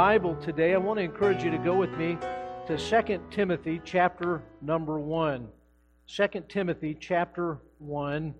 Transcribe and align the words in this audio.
Bible 0.00 0.34
today, 0.36 0.72
I 0.72 0.78
want 0.78 0.96
to 0.98 1.04
encourage 1.04 1.44
you 1.44 1.50
to 1.50 1.58
go 1.58 1.74
with 1.74 1.92
me 1.98 2.16
to 2.66 2.78
2 2.78 3.20
Timothy 3.30 3.82
chapter 3.84 4.40
number 4.62 4.98
1. 4.98 5.46
2 6.06 6.28
Timothy 6.48 6.96
chapter 6.98 7.58
1. 7.80 8.34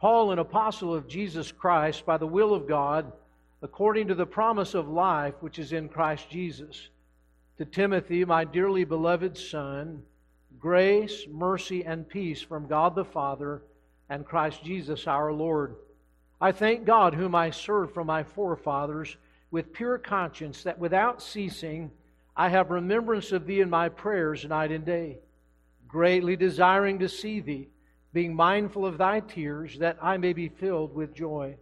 Paul, 0.00 0.32
an 0.32 0.38
apostle 0.38 0.94
of 0.94 1.06
Jesus 1.06 1.52
Christ, 1.52 2.06
by 2.06 2.16
the 2.16 2.26
will 2.26 2.54
of 2.54 2.66
God, 2.66 3.12
according 3.60 4.08
to 4.08 4.14
the 4.14 4.24
promise 4.24 4.72
of 4.72 4.88
life 4.88 5.34
which 5.40 5.58
is 5.58 5.74
in 5.74 5.90
Christ 5.90 6.30
Jesus. 6.30 6.88
To 7.58 7.66
Timothy, 7.66 8.24
my 8.24 8.44
dearly 8.44 8.84
beloved 8.84 9.36
son, 9.36 10.02
grace, 10.58 11.26
mercy, 11.30 11.84
and 11.84 12.08
peace 12.08 12.40
from 12.40 12.66
God 12.66 12.94
the 12.94 13.04
Father 13.04 13.60
and 14.08 14.24
Christ 14.24 14.64
Jesus 14.64 15.06
our 15.06 15.34
Lord. 15.34 15.76
I 16.40 16.52
thank 16.52 16.86
God, 16.86 17.12
whom 17.12 17.34
I 17.34 17.50
serve 17.50 17.92
from 17.92 18.06
my 18.06 18.22
forefathers, 18.22 19.18
with 19.56 19.72
pure 19.72 19.96
conscience, 19.96 20.64
that 20.64 20.78
without 20.78 21.22
ceasing 21.22 21.90
I 22.36 22.50
have 22.50 22.70
remembrance 22.70 23.32
of 23.32 23.46
thee 23.46 23.62
in 23.62 23.70
my 23.70 23.88
prayers 23.88 24.44
night 24.44 24.70
and 24.70 24.84
day, 24.84 25.20
greatly 25.88 26.36
desiring 26.36 26.98
to 26.98 27.08
see 27.08 27.40
thee, 27.40 27.70
being 28.12 28.34
mindful 28.34 28.84
of 28.84 28.98
thy 28.98 29.20
tears, 29.20 29.78
that 29.78 29.96
I 30.02 30.18
may 30.18 30.34
be 30.34 30.50
filled 30.50 30.94
with 30.94 31.14
joy. 31.14 31.56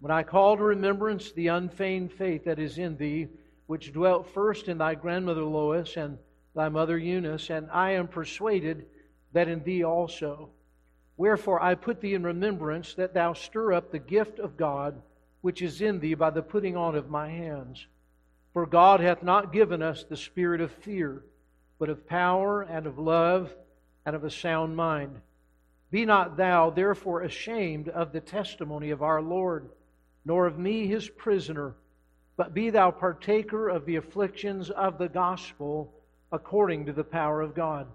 When 0.00 0.10
I 0.10 0.24
call 0.24 0.56
to 0.56 0.64
remembrance 0.64 1.30
the 1.30 1.46
unfeigned 1.46 2.14
faith 2.14 2.46
that 2.46 2.58
is 2.58 2.78
in 2.78 2.96
thee, 2.96 3.28
which 3.68 3.92
dwelt 3.92 4.34
first 4.34 4.66
in 4.66 4.78
thy 4.78 4.96
grandmother 4.96 5.44
Lois 5.44 5.96
and 5.96 6.18
thy 6.52 6.68
mother 6.68 6.98
Eunice, 6.98 7.48
and 7.48 7.70
I 7.70 7.92
am 7.92 8.08
persuaded 8.08 8.86
that 9.34 9.46
in 9.46 9.62
thee 9.62 9.84
also. 9.84 10.50
Wherefore 11.16 11.62
I 11.62 11.76
put 11.76 12.00
thee 12.00 12.14
in 12.14 12.24
remembrance 12.24 12.94
that 12.94 13.14
thou 13.14 13.34
stir 13.34 13.72
up 13.72 13.92
the 13.92 14.00
gift 14.00 14.40
of 14.40 14.56
God 14.56 15.00
which 15.42 15.60
is 15.60 15.82
in 15.82 16.00
thee 16.00 16.14
by 16.14 16.30
the 16.30 16.42
putting 16.42 16.76
on 16.76 16.94
of 16.96 17.10
my 17.10 17.28
hands. 17.28 17.86
For 18.54 18.64
God 18.64 19.00
hath 19.00 19.22
not 19.22 19.52
given 19.52 19.82
us 19.82 20.04
the 20.04 20.16
spirit 20.16 20.60
of 20.60 20.70
fear, 20.70 21.22
but 21.78 21.90
of 21.90 22.06
power 22.06 22.62
and 22.62 22.86
of 22.86 22.98
love 22.98 23.54
and 24.06 24.16
of 24.16 24.24
a 24.24 24.30
sound 24.30 24.76
mind. 24.76 25.20
Be 25.90 26.06
not 26.06 26.36
thou 26.36 26.70
therefore 26.70 27.22
ashamed 27.22 27.88
of 27.88 28.12
the 28.12 28.20
testimony 28.20 28.90
of 28.90 29.02
our 29.02 29.20
Lord, 29.20 29.68
nor 30.24 30.46
of 30.46 30.58
me 30.58 30.86
his 30.86 31.08
prisoner, 31.08 31.74
but 32.36 32.54
be 32.54 32.70
thou 32.70 32.90
partaker 32.90 33.68
of 33.68 33.84
the 33.84 33.96
afflictions 33.96 34.70
of 34.70 34.96
the 34.96 35.08
gospel 35.08 35.92
according 36.30 36.86
to 36.86 36.92
the 36.92 37.04
power 37.04 37.42
of 37.42 37.54
God, 37.54 37.86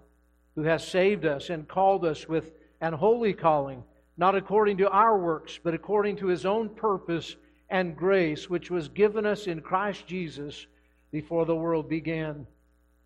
who 0.54 0.62
has 0.62 0.86
saved 0.86 1.24
us 1.24 1.50
and 1.50 1.66
called 1.66 2.04
us 2.04 2.28
with 2.28 2.52
an 2.80 2.92
holy 2.92 3.32
calling, 3.32 3.82
not 4.18 4.34
according 4.34 4.76
to 4.78 4.90
our 4.90 5.16
works, 5.16 5.58
but 5.62 5.74
according 5.74 6.16
to 6.16 6.26
his 6.26 6.44
own 6.44 6.68
purpose 6.68 7.36
and 7.70 7.96
grace, 7.96 8.50
which 8.50 8.70
was 8.70 8.88
given 8.88 9.24
us 9.24 9.46
in 9.46 9.60
Christ 9.60 10.06
Jesus 10.06 10.66
before 11.12 11.46
the 11.46 11.54
world 11.54 11.88
began, 11.88 12.46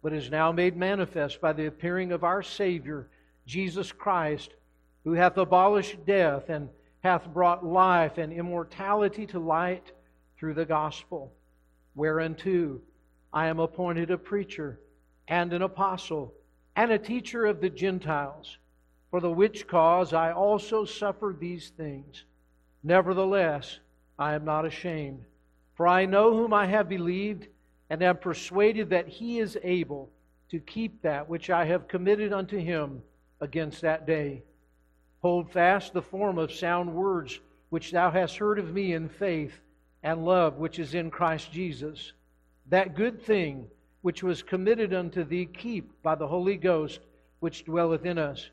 but 0.02 0.14
is 0.14 0.30
now 0.30 0.50
made 0.50 0.76
manifest 0.76 1.40
by 1.40 1.52
the 1.52 1.66
appearing 1.66 2.12
of 2.12 2.24
our 2.24 2.42
Savior, 2.42 3.10
Jesus 3.46 3.92
Christ, 3.92 4.54
who 5.04 5.12
hath 5.12 5.36
abolished 5.36 6.04
death 6.06 6.48
and 6.48 6.70
hath 7.00 7.26
brought 7.32 7.64
life 7.64 8.16
and 8.16 8.32
immortality 8.32 9.26
to 9.26 9.38
light 9.38 9.92
through 10.38 10.54
the 10.54 10.64
gospel, 10.64 11.32
whereunto 11.94 12.80
I 13.32 13.48
am 13.48 13.58
appointed 13.58 14.10
a 14.10 14.18
preacher 14.18 14.80
and 15.28 15.52
an 15.52 15.62
apostle 15.62 16.32
and 16.74 16.90
a 16.90 16.98
teacher 16.98 17.44
of 17.44 17.60
the 17.60 17.70
Gentiles, 17.70 18.56
for 19.12 19.20
the 19.20 19.30
which 19.30 19.68
cause 19.68 20.14
I 20.14 20.32
also 20.32 20.86
suffer 20.86 21.36
these 21.38 21.68
things. 21.76 22.24
Nevertheless, 22.82 23.78
I 24.18 24.32
am 24.32 24.46
not 24.46 24.64
ashamed, 24.64 25.26
for 25.74 25.86
I 25.86 26.06
know 26.06 26.34
whom 26.34 26.54
I 26.54 26.64
have 26.64 26.88
believed, 26.88 27.48
and 27.90 28.02
am 28.02 28.16
persuaded 28.16 28.88
that 28.88 29.06
he 29.06 29.38
is 29.38 29.58
able 29.62 30.08
to 30.48 30.58
keep 30.60 31.02
that 31.02 31.28
which 31.28 31.50
I 31.50 31.66
have 31.66 31.88
committed 31.88 32.32
unto 32.32 32.56
him 32.56 33.02
against 33.42 33.82
that 33.82 34.06
day. 34.06 34.44
Hold 35.20 35.52
fast 35.52 35.92
the 35.92 36.00
form 36.00 36.38
of 36.38 36.50
sound 36.50 36.94
words 36.94 37.38
which 37.68 37.90
thou 37.90 38.10
hast 38.10 38.38
heard 38.38 38.58
of 38.58 38.72
me 38.72 38.94
in 38.94 39.10
faith 39.10 39.52
and 40.02 40.24
love 40.24 40.56
which 40.56 40.78
is 40.78 40.94
in 40.94 41.10
Christ 41.10 41.52
Jesus. 41.52 42.14
That 42.70 42.96
good 42.96 43.22
thing 43.22 43.66
which 44.00 44.22
was 44.22 44.42
committed 44.42 44.94
unto 44.94 45.22
thee, 45.22 45.44
keep 45.44 46.02
by 46.02 46.14
the 46.14 46.28
Holy 46.28 46.56
Ghost 46.56 47.00
which 47.40 47.66
dwelleth 47.66 48.06
in 48.06 48.16
us. 48.16 48.48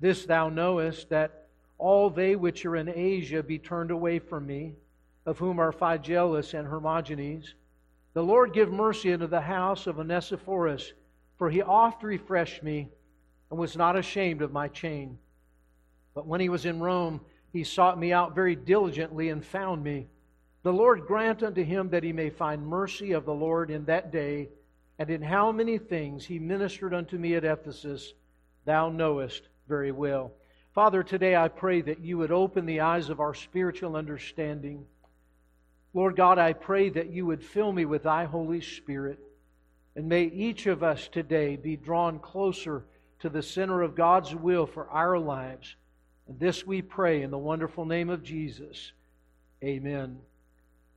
This 0.00 0.24
thou 0.24 0.48
knowest, 0.48 1.10
that 1.10 1.48
all 1.78 2.10
they 2.10 2.34
which 2.34 2.64
are 2.66 2.76
in 2.76 2.88
Asia 2.88 3.42
be 3.42 3.58
turned 3.58 3.90
away 3.90 4.18
from 4.18 4.46
me, 4.46 4.74
of 5.26 5.38
whom 5.38 5.58
are 5.58 5.72
Phygellus 5.72 6.54
and 6.54 6.66
Hermogenes. 6.66 7.54
The 8.14 8.22
Lord 8.22 8.52
give 8.52 8.72
mercy 8.72 9.12
unto 9.12 9.26
the 9.26 9.40
house 9.40 9.86
of 9.86 9.98
Onesiphorus, 9.98 10.92
for 11.36 11.50
he 11.50 11.62
oft 11.62 12.02
refreshed 12.02 12.62
me, 12.62 12.88
and 13.50 13.58
was 13.58 13.76
not 13.76 13.96
ashamed 13.96 14.42
of 14.42 14.52
my 14.52 14.68
chain. 14.68 15.18
But 16.14 16.26
when 16.26 16.40
he 16.40 16.48
was 16.48 16.64
in 16.64 16.80
Rome, 16.80 17.20
he 17.52 17.64
sought 17.64 17.98
me 17.98 18.12
out 18.12 18.34
very 18.34 18.56
diligently 18.56 19.28
and 19.28 19.44
found 19.44 19.82
me. 19.82 20.08
The 20.62 20.72
Lord 20.72 21.06
grant 21.06 21.42
unto 21.42 21.62
him 21.62 21.90
that 21.90 22.02
he 22.02 22.12
may 22.12 22.30
find 22.30 22.66
mercy 22.66 23.12
of 23.12 23.24
the 23.24 23.34
Lord 23.34 23.70
in 23.70 23.84
that 23.86 24.12
day 24.12 24.48
and 24.98 25.08
in 25.08 25.22
how 25.22 25.50
many 25.50 25.78
things 25.78 26.26
he 26.26 26.38
ministered 26.38 26.92
unto 26.92 27.16
me 27.16 27.34
at 27.34 27.44
Ephesus, 27.44 28.12
thou 28.66 28.90
knowest 28.90 29.48
very 29.70 29.92
well. 29.92 30.32
Father, 30.74 31.04
today 31.04 31.36
I 31.36 31.46
pray 31.46 31.80
that 31.80 32.00
you 32.00 32.18
would 32.18 32.32
open 32.32 32.66
the 32.66 32.80
eyes 32.80 33.08
of 33.08 33.20
our 33.20 33.34
spiritual 33.34 33.94
understanding. 33.94 34.84
Lord 35.94 36.16
God, 36.16 36.38
I 36.38 36.52
pray 36.54 36.90
that 36.90 37.10
you 37.10 37.24
would 37.26 37.42
fill 37.42 37.70
me 37.72 37.84
with 37.84 38.02
thy 38.02 38.24
Holy 38.24 38.60
Spirit. 38.60 39.20
And 39.94 40.08
may 40.08 40.24
each 40.24 40.66
of 40.66 40.82
us 40.82 41.06
today 41.06 41.54
be 41.54 41.76
drawn 41.76 42.18
closer 42.18 42.84
to 43.20 43.28
the 43.28 43.42
center 43.42 43.80
of 43.80 43.94
God's 43.94 44.34
will 44.34 44.66
for 44.66 44.88
our 44.88 45.18
lives. 45.18 45.76
And 46.26 46.38
this 46.40 46.66
we 46.66 46.82
pray 46.82 47.22
in 47.22 47.30
the 47.30 47.38
wonderful 47.38 47.84
name 47.84 48.10
of 48.10 48.24
Jesus. 48.24 48.92
Amen. 49.62 50.18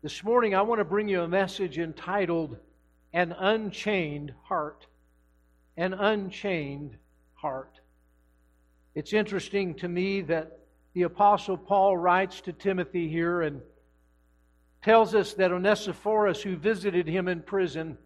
This 0.01 0.23
morning 0.23 0.55
I 0.55 0.63
want 0.63 0.79
to 0.79 0.85
bring 0.85 1.07
you 1.07 1.21
a 1.21 1.27
message 1.27 1.77
entitled 1.77 2.57
an 3.13 3.33
unchained 3.33 4.33
heart. 4.43 4.87
An 5.77 5.93
unchained 5.93 6.97
heart. 7.35 7.79
It's 8.95 9.13
interesting 9.13 9.73
to 9.75 9.87
me 9.87 10.21
that 10.21 10.59
the 10.93 11.03
Apostle 11.03 11.57
Paul 11.57 11.97
writes 11.97 12.41
to 12.41 12.53
Timothy 12.53 13.09
here 13.09 13.41
and 13.41 13.61
tells 14.83 15.15
us 15.15 15.33
that 15.33 15.51
Onesiphorus, 15.51 16.41
who 16.41 16.55
visited 16.55 17.07
him 17.07 17.27
in 17.27 17.41
prison, 17.41 17.97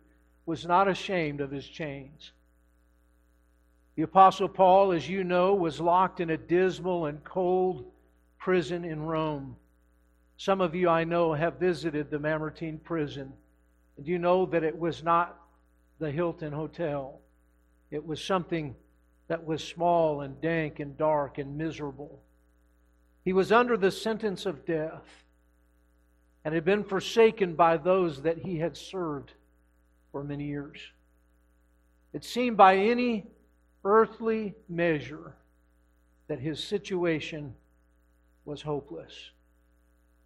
was 0.46 0.66
not 0.66 0.88
ashamed 0.88 1.42
of 1.42 1.52
his 1.52 1.68
chains. 1.68 2.32
The 3.96 4.04
Apostle 4.04 4.48
Paul, 4.48 4.92
as 4.92 5.10
you 5.10 5.24
know, 5.24 5.56
was 5.56 5.82
locked 5.82 6.20
in 6.20 6.30
a 6.30 6.38
dismal 6.38 7.08
and 7.08 7.22
cold 7.24 7.92
prison 8.38 8.86
in 8.86 9.02
Rome. 9.02 9.58
Some 10.38 10.62
of 10.62 10.76
you 10.76 10.88
I 10.88 11.04
know 11.04 11.34
have 11.34 11.56
visited 11.56 12.10
the 12.10 12.20
Mamertine 12.20 12.78
prison. 12.78 13.34
Do 14.02 14.12
you 14.12 14.20
know 14.20 14.46
that 14.46 14.64
it 14.64 14.78
was 14.78 15.04
not 15.04 15.38
the 15.98 16.12
Hilton 16.12 16.54
Hotel? 16.54 17.20
It 17.90 18.06
was 18.06 18.24
something 18.24 18.76
that 19.28 19.46
was 19.46 19.64
small 19.64 20.22
and 20.22 20.40
dank 20.42 20.80
and 20.80 20.98
dark 20.98 21.38
and 21.38 21.58
miserable. 21.58 22.22
He 23.26 23.34
was 23.34 23.52
under 23.52 23.76
the 23.76 23.92
sentence 23.92 24.46
of 24.46 24.66
death 24.66 25.24
and 26.46 26.54
had 26.54 26.64
been 26.64 26.84
forsaken 26.84 27.56
by 27.56 27.78
those 27.78 28.22
that 28.22 28.38
he 28.38 28.58
had 28.58 28.78
served 28.78 29.34
for 30.12 30.24
many 30.24 30.46
years. 30.46 30.80
It 32.14 32.24
seemed 32.24 32.56
by 32.56 32.78
any 32.78 33.28
earthly 33.84 34.56
measure 34.70 35.34
that 36.28 36.40
his 36.40 36.64
situation 36.64 37.54
was 38.46 38.62
hopeless. 38.62 39.32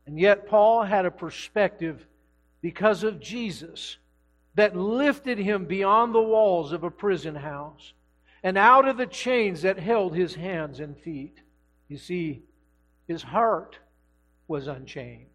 And 0.06 0.20
yet, 0.20 0.48
Paul 0.48 0.84
had 0.84 1.06
a 1.06 1.12
perspective 1.12 2.06
because 2.62 3.04
of 3.04 3.20
Jesus 3.20 3.98
that 4.56 4.76
lifted 4.76 5.38
him 5.38 5.66
beyond 5.66 6.14
the 6.14 6.22
walls 6.22 6.72
of 6.72 6.84
a 6.84 6.92
prison 6.92 7.36
house 7.36 7.94
and 8.44 8.58
out 8.58 8.88
of 8.88 8.98
the 8.98 9.06
chains 9.06 9.62
that 9.62 9.80
held 9.80 10.16
his 10.16 10.36
hands 10.36 10.80
and 10.80 10.98
feet. 10.98 11.42
You 11.88 11.98
see, 11.98 12.44
his 13.08 13.22
heart 13.22 13.78
was 14.48 14.68
unchained. 14.68 15.28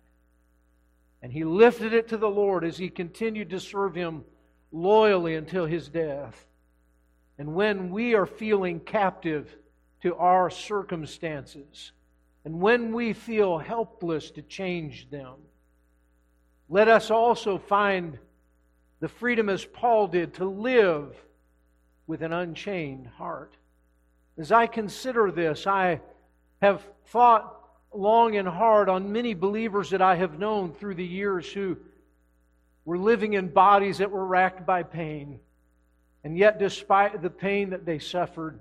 And 1.22 1.32
he 1.32 1.44
lifted 1.44 1.92
it 1.92 2.08
to 2.08 2.16
the 2.16 2.28
Lord 2.28 2.64
as 2.64 2.76
he 2.76 2.88
continued 2.88 3.50
to 3.50 3.60
serve 3.60 3.94
him 3.94 4.24
loyally 4.72 5.34
until 5.34 5.66
his 5.66 5.88
death. 5.88 6.46
And 7.38 7.54
when 7.54 7.90
we 7.90 8.14
are 8.14 8.26
feeling 8.26 8.80
captive 8.80 9.54
to 10.02 10.14
our 10.16 10.50
circumstances, 10.50 11.92
and 12.44 12.60
when 12.60 12.92
we 12.92 13.12
feel 13.12 13.58
helpless 13.58 14.30
to 14.32 14.42
change 14.42 15.10
them, 15.10 15.34
let 16.68 16.88
us 16.88 17.10
also 17.10 17.58
find 17.58 18.18
the 19.00 19.08
freedom 19.08 19.48
as 19.48 19.64
Paul 19.64 20.08
did 20.08 20.34
to 20.34 20.44
live 20.44 21.16
with 22.06 22.22
an 22.22 22.32
unchained 22.32 23.06
heart. 23.06 23.56
As 24.38 24.52
I 24.52 24.66
consider 24.66 25.30
this, 25.30 25.66
I 25.66 26.00
have 26.60 26.82
thought 27.06 27.52
long 27.92 28.36
and 28.36 28.46
hard 28.46 28.88
on 28.88 29.12
many 29.12 29.34
believers 29.34 29.90
that 29.90 30.02
I 30.02 30.16
have 30.16 30.38
known 30.38 30.72
through 30.72 30.94
the 30.94 31.04
years 31.04 31.50
who 31.50 31.76
were 32.84 32.98
living 32.98 33.32
in 33.32 33.48
bodies 33.48 33.98
that 33.98 34.10
were 34.10 34.26
racked 34.26 34.66
by 34.66 34.82
pain. 34.82 35.40
And 36.22 36.36
yet, 36.36 36.58
despite 36.58 37.22
the 37.22 37.30
pain 37.30 37.70
that 37.70 37.86
they 37.86 37.98
suffered, 37.98 38.60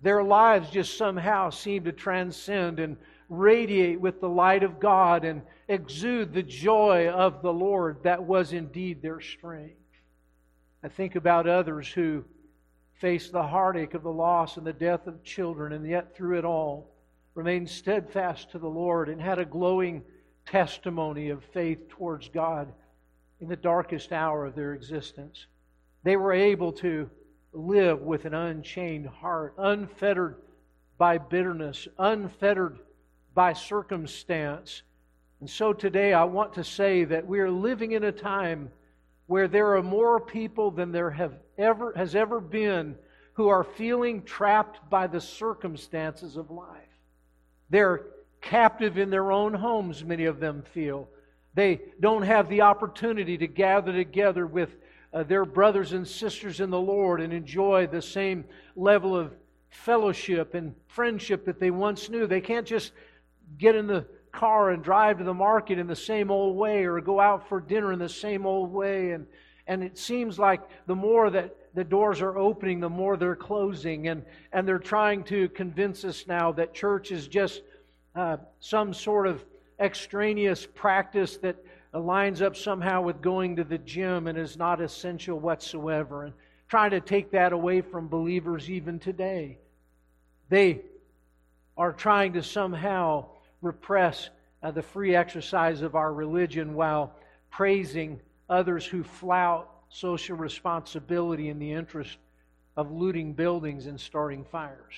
their 0.00 0.22
lives 0.22 0.70
just 0.70 0.96
somehow 0.96 1.50
seemed 1.50 1.84
to 1.84 1.92
transcend 1.92 2.80
and 2.80 2.96
radiate 3.28 4.00
with 4.00 4.20
the 4.20 4.28
light 4.28 4.62
of 4.62 4.80
God 4.80 5.24
and 5.24 5.42
exude 5.68 6.32
the 6.32 6.42
joy 6.42 7.08
of 7.08 7.40
the 7.42 7.52
Lord 7.52 8.02
that 8.02 8.22
was 8.22 8.52
indeed 8.52 9.00
their 9.00 9.20
strength. 9.20 9.76
I 10.82 10.88
think 10.88 11.14
about 11.14 11.46
others 11.46 11.88
who 11.88 12.24
faced 13.02 13.32
the 13.32 13.42
heartache 13.42 13.94
of 13.94 14.04
the 14.04 14.12
loss 14.12 14.56
and 14.56 14.64
the 14.64 14.72
death 14.72 15.08
of 15.08 15.24
children, 15.24 15.72
and 15.72 15.84
yet 15.84 16.14
through 16.14 16.38
it 16.38 16.44
all 16.44 16.88
remained 17.34 17.68
steadfast 17.68 18.52
to 18.52 18.60
the 18.60 18.68
Lord 18.68 19.08
and 19.08 19.20
had 19.20 19.40
a 19.40 19.44
glowing 19.44 20.04
testimony 20.46 21.30
of 21.30 21.42
faith 21.52 21.88
towards 21.88 22.28
God 22.28 22.72
in 23.40 23.48
the 23.48 23.56
darkest 23.56 24.12
hour 24.12 24.46
of 24.46 24.54
their 24.54 24.72
existence. 24.72 25.46
They 26.04 26.16
were 26.16 26.32
able 26.32 26.70
to 26.74 27.10
live 27.52 28.02
with 28.02 28.24
an 28.24 28.34
unchained 28.34 29.08
heart, 29.08 29.54
unfettered 29.58 30.36
by 30.96 31.18
bitterness, 31.18 31.88
unfettered 31.98 32.78
by 33.34 33.52
circumstance. 33.52 34.82
And 35.40 35.50
so 35.50 35.72
today 35.72 36.12
I 36.12 36.22
want 36.22 36.54
to 36.54 36.62
say 36.62 37.02
that 37.06 37.26
we 37.26 37.40
are 37.40 37.50
living 37.50 37.92
in 37.92 38.04
a 38.04 38.12
time 38.12 38.70
where 39.26 39.48
there 39.48 39.74
are 39.76 39.82
more 39.82 40.20
people 40.20 40.70
than 40.70 40.92
there 40.92 41.10
have 41.10 41.32
ever 41.58 41.92
has 41.96 42.14
ever 42.14 42.40
been 42.40 42.96
who 43.34 43.48
are 43.48 43.64
feeling 43.64 44.22
trapped 44.22 44.78
by 44.90 45.06
the 45.06 45.20
circumstances 45.20 46.36
of 46.36 46.50
life. 46.50 46.88
They're 47.70 48.06
captive 48.40 48.98
in 48.98 49.10
their 49.10 49.32
own 49.32 49.54
homes, 49.54 50.04
many 50.04 50.26
of 50.26 50.40
them 50.40 50.62
feel. 50.74 51.08
They 51.54 51.80
don't 52.00 52.22
have 52.22 52.48
the 52.48 52.62
opportunity 52.62 53.38
to 53.38 53.46
gather 53.46 53.92
together 53.92 54.46
with 54.46 54.76
uh, 55.12 55.22
their 55.22 55.44
brothers 55.44 55.92
and 55.92 56.06
sisters 56.06 56.60
in 56.60 56.70
the 56.70 56.80
Lord 56.80 57.20
and 57.20 57.32
enjoy 57.32 57.86
the 57.86 58.02
same 58.02 58.44
level 58.74 59.16
of 59.16 59.32
fellowship 59.70 60.54
and 60.54 60.74
friendship 60.88 61.44
that 61.46 61.60
they 61.60 61.70
once 61.70 62.08
knew. 62.08 62.26
They 62.26 62.40
can't 62.40 62.66
just 62.66 62.92
get 63.58 63.74
in 63.74 63.86
the 63.86 64.06
car 64.32 64.70
and 64.70 64.82
drive 64.82 65.18
to 65.18 65.24
the 65.24 65.34
market 65.34 65.78
in 65.78 65.86
the 65.86 65.96
same 65.96 66.30
old 66.30 66.56
way 66.56 66.84
or 66.84 67.00
go 67.00 67.20
out 67.20 67.48
for 67.48 67.60
dinner 67.60 67.92
in 67.92 67.98
the 67.98 68.08
same 68.08 68.46
old 68.46 68.72
way. 68.72 69.12
And, 69.12 69.26
and 69.66 69.82
it 69.82 69.96
seems 69.96 70.38
like 70.38 70.60
the 70.86 70.94
more 70.94 71.30
that 71.30 71.54
the 71.74 71.84
doors 71.84 72.20
are 72.20 72.36
opening, 72.36 72.80
the 72.80 72.88
more 72.88 73.16
they're 73.16 73.36
closing. 73.36 74.08
And, 74.08 74.24
and 74.52 74.66
they're 74.66 74.78
trying 74.78 75.24
to 75.24 75.48
convince 75.50 76.04
us 76.04 76.26
now 76.26 76.52
that 76.52 76.74
church 76.74 77.12
is 77.12 77.28
just 77.28 77.62
uh, 78.14 78.36
some 78.60 78.92
sort 78.92 79.26
of 79.26 79.44
extraneous 79.78 80.66
practice 80.66 81.38
that 81.38 81.56
lines 81.92 82.42
up 82.42 82.56
somehow 82.56 83.02
with 83.02 83.22
going 83.22 83.56
to 83.56 83.64
the 83.64 83.78
gym 83.78 84.26
and 84.26 84.36
is 84.36 84.56
not 84.56 84.80
essential 84.80 85.38
whatsoever. 85.38 86.24
And 86.24 86.34
trying 86.68 86.90
to 86.90 87.00
take 87.00 87.30
that 87.32 87.52
away 87.52 87.80
from 87.80 88.08
believers 88.08 88.70
even 88.70 88.98
today. 88.98 89.58
They 90.48 90.80
are 91.76 91.92
trying 91.92 92.34
to 92.34 92.42
somehow 92.42 93.26
repress 93.60 94.30
uh, 94.62 94.70
the 94.70 94.82
free 94.82 95.14
exercise 95.14 95.82
of 95.82 95.94
our 95.94 96.12
religion 96.12 96.74
while 96.74 97.14
praising 97.50 98.20
others 98.52 98.84
who 98.84 99.02
flout 99.02 99.68
social 99.88 100.36
responsibility 100.36 101.48
in 101.48 101.58
the 101.58 101.72
interest 101.72 102.18
of 102.76 102.90
looting 102.90 103.32
buildings 103.32 103.86
and 103.86 104.00
starting 104.00 104.44
fires. 104.44 104.94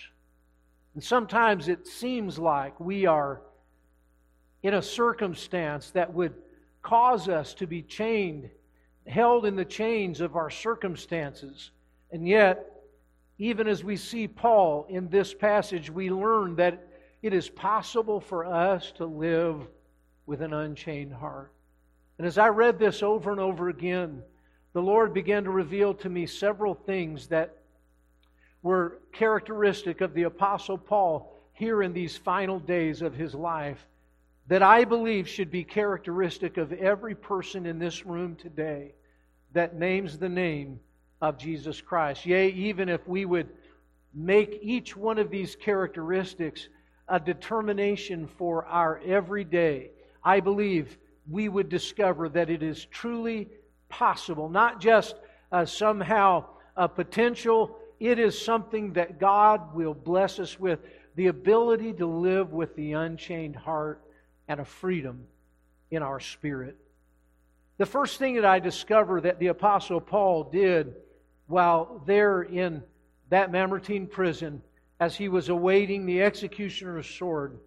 And 0.95 1.03
sometimes 1.03 1.69
it 1.69 1.87
seems 1.87 2.39
like 2.39 2.79
we 2.79 3.07
are 3.07 3.41
in 4.63 4.75
a 4.75 4.83
circumstance 4.83 5.91
that 5.91 6.13
would 6.13 6.35
cause 6.83 7.29
us 7.29 7.55
to 7.55 7.67
be 7.67 7.83
chained, 7.83 8.51
held 9.07 9.47
in 9.47 9.57
the 9.57 9.65
chains 9.65 10.21
of 10.21 10.37
our 10.37 10.51
circumstances. 10.51 11.71
And 12.13 12.27
yet, 12.27 12.83
even 13.39 13.67
as 13.67 13.83
we 13.83 13.97
see 13.97 14.29
Paul 14.29 14.87
in 14.89 15.09
this 15.09 15.35
passage, 15.35 15.91
we 15.91 16.11
learn 16.11 16.57
that 16.57 16.87
it 17.23 17.35
is 17.35 17.49
possible 17.49 18.21
for 18.21 18.45
us 18.45 18.93
to 18.93 19.07
live 19.07 19.67
with 20.27 20.41
an 20.41 20.53
unchained 20.53 21.13
heart. 21.13 21.53
And 22.19 22.27
as 22.27 22.39
I 22.39 22.49
read 22.49 22.79
this 22.79 23.03
over 23.03 23.31
and 23.31 23.41
over 23.41 23.69
again, 23.69 24.23
the 24.73 24.83
Lord 24.83 25.13
began 25.15 25.45
to 25.45 25.51
reveal 25.51 25.95
to 25.95 26.09
me 26.09 26.27
several 26.27 26.75
things 26.75 27.29
that 27.29 27.59
were 28.63 28.99
characteristic 29.13 30.01
of 30.01 30.15
the 30.15 30.25
Apostle 30.25 30.79
Paul 30.79 31.33
here 31.53 31.83
in 31.83 31.93
these 31.93 32.17
final 32.17 32.59
days 32.59 33.03
of 33.03 33.15
his 33.15 33.35
life 33.35 33.87
that 34.47 34.63
I 34.63 34.85
believe 34.85 35.29
should 35.29 35.51
be 35.51 35.65
characteristic 35.65 36.57
of 36.57 36.73
every 36.73 37.15
person 37.15 37.67
in 37.67 37.79
this 37.79 38.05
room 38.05 38.37
today 38.37 38.93
that 39.53 39.77
names 39.77 40.19
the 40.19 40.29
name 40.29 40.81
of 41.21 41.39
Jesus 41.39 41.81
Christ. 41.81 42.27
Yea, 42.27 42.51
even 42.51 42.89
if 42.89 43.07
we 43.09 43.25
would 43.25 43.49
make 44.13 44.59
each 44.61 44.97
one 44.97 45.19
of 45.19 45.31
these 45.31 45.57
characteristics 45.57 46.69
a 47.09 47.19
determination 47.19 48.27
for 48.27 48.67
our 48.67 49.01
everyday, 49.07 49.91
I 50.23 50.41
believe 50.41 50.99
we 51.29 51.49
would 51.49 51.69
discover 51.69 52.29
that 52.29 52.51
it 52.51 52.63
is 52.63 52.85
truly 52.87 53.49
possible, 53.89 54.49
not 54.49 54.81
just 54.81 55.17
uh, 55.51 55.65
somehow 55.65 56.45
a 56.77 56.89
potential 56.89 57.79
it 58.01 58.19
is 58.19 58.41
something 58.41 58.93
that 58.95 59.19
God 59.19 59.75
will 59.75 59.95
bless 59.95 60.39
us 60.39 60.59
with 60.59 60.81
the 61.15 61.29
ability 61.29 61.93
to 61.95 62.07
live 62.07 62.53
with 62.53 62.75
the 62.77 62.93
unchained 62.93 63.57
heart 63.57 64.03
and 64.49 64.61
a 64.61 64.65
freedom 64.65 65.25
in 65.91 66.03
our 66.03 66.21
spirit. 66.21 66.77
The 67.79 67.87
first 67.87 68.19
thing 68.19 68.35
that 68.35 68.45
I 68.45 68.59
discover 68.59 69.21
that 69.21 69.39
the 69.39 69.47
Apostle 69.49 70.01
Paul 70.01 70.45
did 70.45 70.95
while 71.47 72.03
there 72.07 72.43
in 72.43 72.83
that 73.31 73.51
Mamertine 73.51 74.07
prison 74.07 74.63
as 75.01 75.17
he 75.17 75.29
was 75.29 75.49
awaiting 75.49 76.05
the 76.05 76.23
executioner's 76.23 77.09
sword 77.09 77.59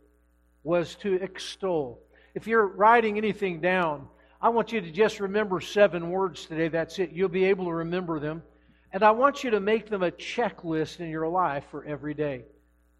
was 0.63 0.95
to 0.95 1.15
extol. 1.15 1.99
If 2.37 2.45
you're 2.45 2.67
writing 2.67 3.17
anything 3.17 3.61
down, 3.61 4.07
I 4.39 4.49
want 4.49 4.71
you 4.71 4.79
to 4.79 4.91
just 4.91 5.19
remember 5.19 5.59
seven 5.59 6.11
words 6.11 6.45
today. 6.45 6.67
That's 6.67 6.99
it. 6.99 7.09
You'll 7.09 7.29
be 7.29 7.45
able 7.45 7.65
to 7.65 7.73
remember 7.73 8.19
them. 8.19 8.43
And 8.93 9.01
I 9.01 9.09
want 9.09 9.43
you 9.43 9.49
to 9.49 9.59
make 9.59 9.89
them 9.89 10.03
a 10.03 10.11
checklist 10.11 10.99
in 10.99 11.09
your 11.09 11.27
life 11.27 11.63
for 11.71 11.83
every 11.83 12.13
day. 12.13 12.43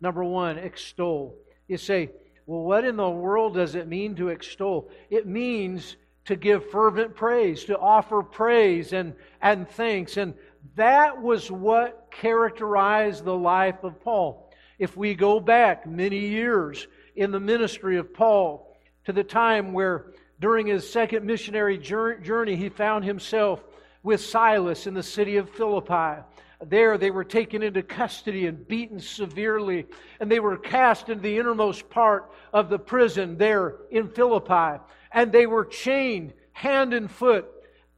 Number 0.01 0.23
one, 0.23 0.57
extol. 0.57 1.35
You 1.67 1.77
say, 1.77 2.09
well, 2.47 2.63
what 2.63 2.83
in 2.83 2.95
the 2.97 3.07
world 3.07 3.53
does 3.53 3.75
it 3.75 3.87
mean 3.87 4.15
to 4.15 4.29
extol? 4.29 4.89
It 5.11 5.27
means 5.27 5.97
to 6.25 6.35
give 6.35 6.71
fervent 6.71 7.15
praise, 7.15 7.65
to 7.65 7.77
offer 7.77 8.23
praise 8.23 8.91
and, 8.91 9.13
and 9.39 9.69
thanks. 9.69 10.17
And 10.17 10.33
that 10.77 11.21
was 11.21 11.51
what 11.51 12.07
characterized 12.09 13.23
the 13.23 13.37
life 13.37 13.83
of 13.83 14.01
Paul. 14.01 14.51
If 14.79 14.97
we 14.97 15.13
go 15.13 15.39
back 15.39 15.85
many 15.85 16.27
years 16.27 16.87
in 17.15 17.29
the 17.29 17.39
ministry 17.39 17.97
of 17.97 18.15
Paul 18.15 18.66
to 19.07 19.13
the 19.13 19.23
time 19.23 19.71
where 19.71 20.07
during 20.41 20.67
his 20.67 20.87
second 20.91 21.25
missionary 21.25 21.77
journey 21.77 22.57
he 22.57 22.67
found 22.67 23.05
himself 23.05 23.63
with 24.03 24.19
Silas 24.19 24.85
in 24.85 24.93
the 24.93 25.01
city 25.01 25.37
of 25.37 25.49
Philippi. 25.49 26.21
There, 26.65 26.97
they 26.97 27.09
were 27.09 27.23
taken 27.23 27.63
into 27.63 27.83
custody 27.83 28.47
and 28.47 28.67
beaten 28.67 28.99
severely, 28.99 29.85
and 30.19 30.29
they 30.29 30.41
were 30.41 30.57
cast 30.57 31.07
into 31.07 31.21
the 31.21 31.37
innermost 31.37 31.89
part 31.89 32.33
of 32.51 32.67
the 32.67 32.79
prison 32.79 33.37
there 33.37 33.77
in 33.91 34.09
Philippi. 34.09 34.83
And 35.13 35.31
they 35.31 35.47
were 35.47 35.63
chained 35.63 36.33
hand 36.51 36.93
and 36.93 37.09
foot. 37.09 37.45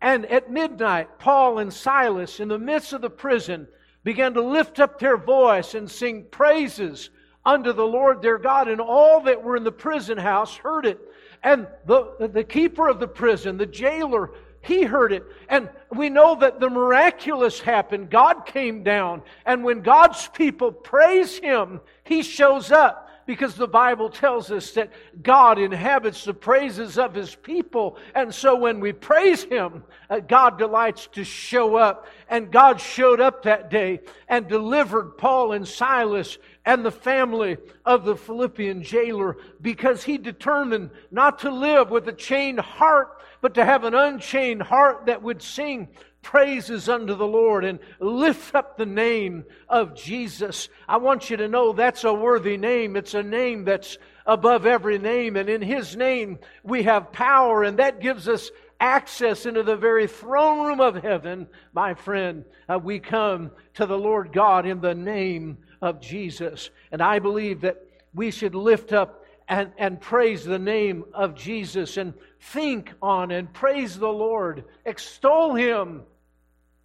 And 0.02 0.28
at 0.28 0.52
midnight, 0.52 1.18
Paul 1.18 1.58
and 1.58 1.74
Silas, 1.74 2.40
in 2.40 2.50
the 2.50 2.60
midst 2.60 2.94
of 2.94 3.02
the 3.02 3.10
prison, 3.10 3.68
began 4.04 4.36
to 4.36 4.42
lift 4.42 4.80
up 4.80 5.00
their 5.00 5.18
voice 5.18 5.74
and 5.74 5.90
sing 5.90 6.28
praises 6.30 7.10
unto 7.50 7.74
the 7.74 7.86
Lord 7.86 8.22
their 8.22 8.38
God. 8.38 8.68
And 8.68 8.80
all 8.80 9.22
that 9.22 9.44
were 9.44 9.58
in 9.58 9.64
the 9.64 9.72
prison 9.72 10.18
house 10.18 10.56
heard 10.56 10.86
it. 10.86 11.00
And 11.44 11.68
the, 11.86 12.30
the 12.32 12.44
keeper 12.44 12.88
of 12.88 13.00
the 13.00 13.08
prison, 13.08 13.58
the 13.58 13.66
jailer, 13.66 14.32
he 14.62 14.84
heard 14.84 15.14
it. 15.14 15.24
And 15.48 15.70
we 15.90 16.10
know 16.10 16.36
that 16.36 16.60
the 16.60 16.70
miraculous 16.70 17.60
happened. 17.60 18.10
God 18.10 18.46
came 18.46 18.84
down. 18.84 19.22
And 19.46 19.64
when 19.64 19.82
God's 19.82 20.28
people 20.28 20.72
praise 20.72 21.38
Him, 21.38 21.80
He 22.04 22.24
shows 22.24 22.72
up 22.72 23.09
because 23.30 23.54
the 23.54 23.68
Bible 23.68 24.10
tells 24.10 24.50
us 24.50 24.72
that 24.72 24.92
God 25.22 25.60
inhabits 25.60 26.26
the 26.26 26.34
praises 26.34 26.98
of 26.98 27.14
His 27.14 27.36
people. 27.36 27.96
And 28.16 28.34
so 28.34 28.56
when 28.56 28.80
we 28.80 28.92
praise 28.92 29.44
Him, 29.44 29.84
uh, 30.10 30.20
God 30.20 30.58
delights 30.58 31.06
to 31.12 31.24
show 31.24 31.76
up. 31.76 32.08
And 32.28 32.52
God 32.52 32.82
showed 32.82 33.22
up 33.22 33.44
that 33.44 33.70
day 33.70 34.00
and 34.30 34.48
delivered 34.48 35.16
Paul 35.20 35.52
and 35.52 35.68
Silas 35.68 36.40
and 36.66 36.84
the 36.84 36.90
family 36.90 37.58
of 37.86 38.04
the 38.04 38.16
Philippian 38.16 38.82
jailer 38.82 39.38
because 39.62 40.04
he 40.04 40.18
determined 40.18 40.90
not 41.12 41.38
to 41.40 41.52
live 41.52 41.92
with 41.92 42.08
a 42.08 42.14
chained 42.14 42.60
heart 42.60 43.20
but 43.42 43.54
to 43.54 43.66
have 43.66 43.84
an 43.84 43.96
unchained 43.96 44.62
heart 44.62 45.06
that 45.06 45.22
would 45.22 45.42
sing 45.42 45.88
praises 46.22 46.90
unto 46.90 47.16
the 47.16 47.28
Lord 47.28 47.64
and 47.64 47.80
lift 48.00 48.54
up 48.54 48.78
the 48.78 48.86
name 48.86 49.46
of 49.68 49.96
Jesus. 49.96 50.70
I 50.88 50.98
want 50.98 51.30
you 51.30 51.38
to 51.38 51.48
know 51.48 51.74
that's 51.74 52.04
a 52.04 52.14
worthy 52.14 52.58
name. 52.58 52.96
It's 52.96 53.14
a 53.14 53.24
name 53.24 53.66
that's 53.66 53.98
above 54.26 54.66
every 54.66 55.00
name, 55.00 55.36
and 55.36 55.50
in 55.50 55.62
His 55.62 55.96
name 55.96 56.38
we 56.64 56.84
have 56.84 57.12
power, 57.12 57.64
and 57.64 57.80
that 57.80 58.00
gives 58.00 58.28
us 58.28 58.52
access 58.80 59.46
into 59.46 59.64
the 59.64 59.76
very 59.76 60.08
throne 60.08 60.66
room 60.66 60.80
of 60.80 60.96
heaven, 60.96 61.48
my 61.74 61.94
friend, 61.94 62.46
uh, 62.70 62.80
we 62.80 63.00
come 63.00 63.52
to 63.74 63.86
the 63.86 63.98
Lord 63.98 64.32
God 64.32 64.66
in 64.66 64.82
the 64.82 64.96
name 64.96 65.58
of 65.82 66.00
Jesus. 66.00 66.70
And 66.92 67.02
I 67.02 67.20
believe 67.20 67.62
that 67.62 67.84
we 68.14 68.32
should 68.32 68.56
lift 68.56 68.94
up 68.94 69.26
and, 69.48 69.72
and 69.78 70.00
praise 70.00 70.46
the 70.46 70.60
name 70.60 71.04
of 71.14 71.36
Jesus 71.36 71.98
and 71.98 72.14
think 72.40 72.94
on 73.02 73.32
and 73.32 73.52
praise 73.54 73.98
the 73.98 74.08
Lord, 74.08 74.66
extol 74.86 75.56
Him 75.56 76.04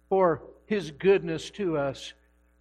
for 0.09 0.41
His 0.65 0.91
goodness 0.91 1.49
to 1.51 1.77
us. 1.77 2.13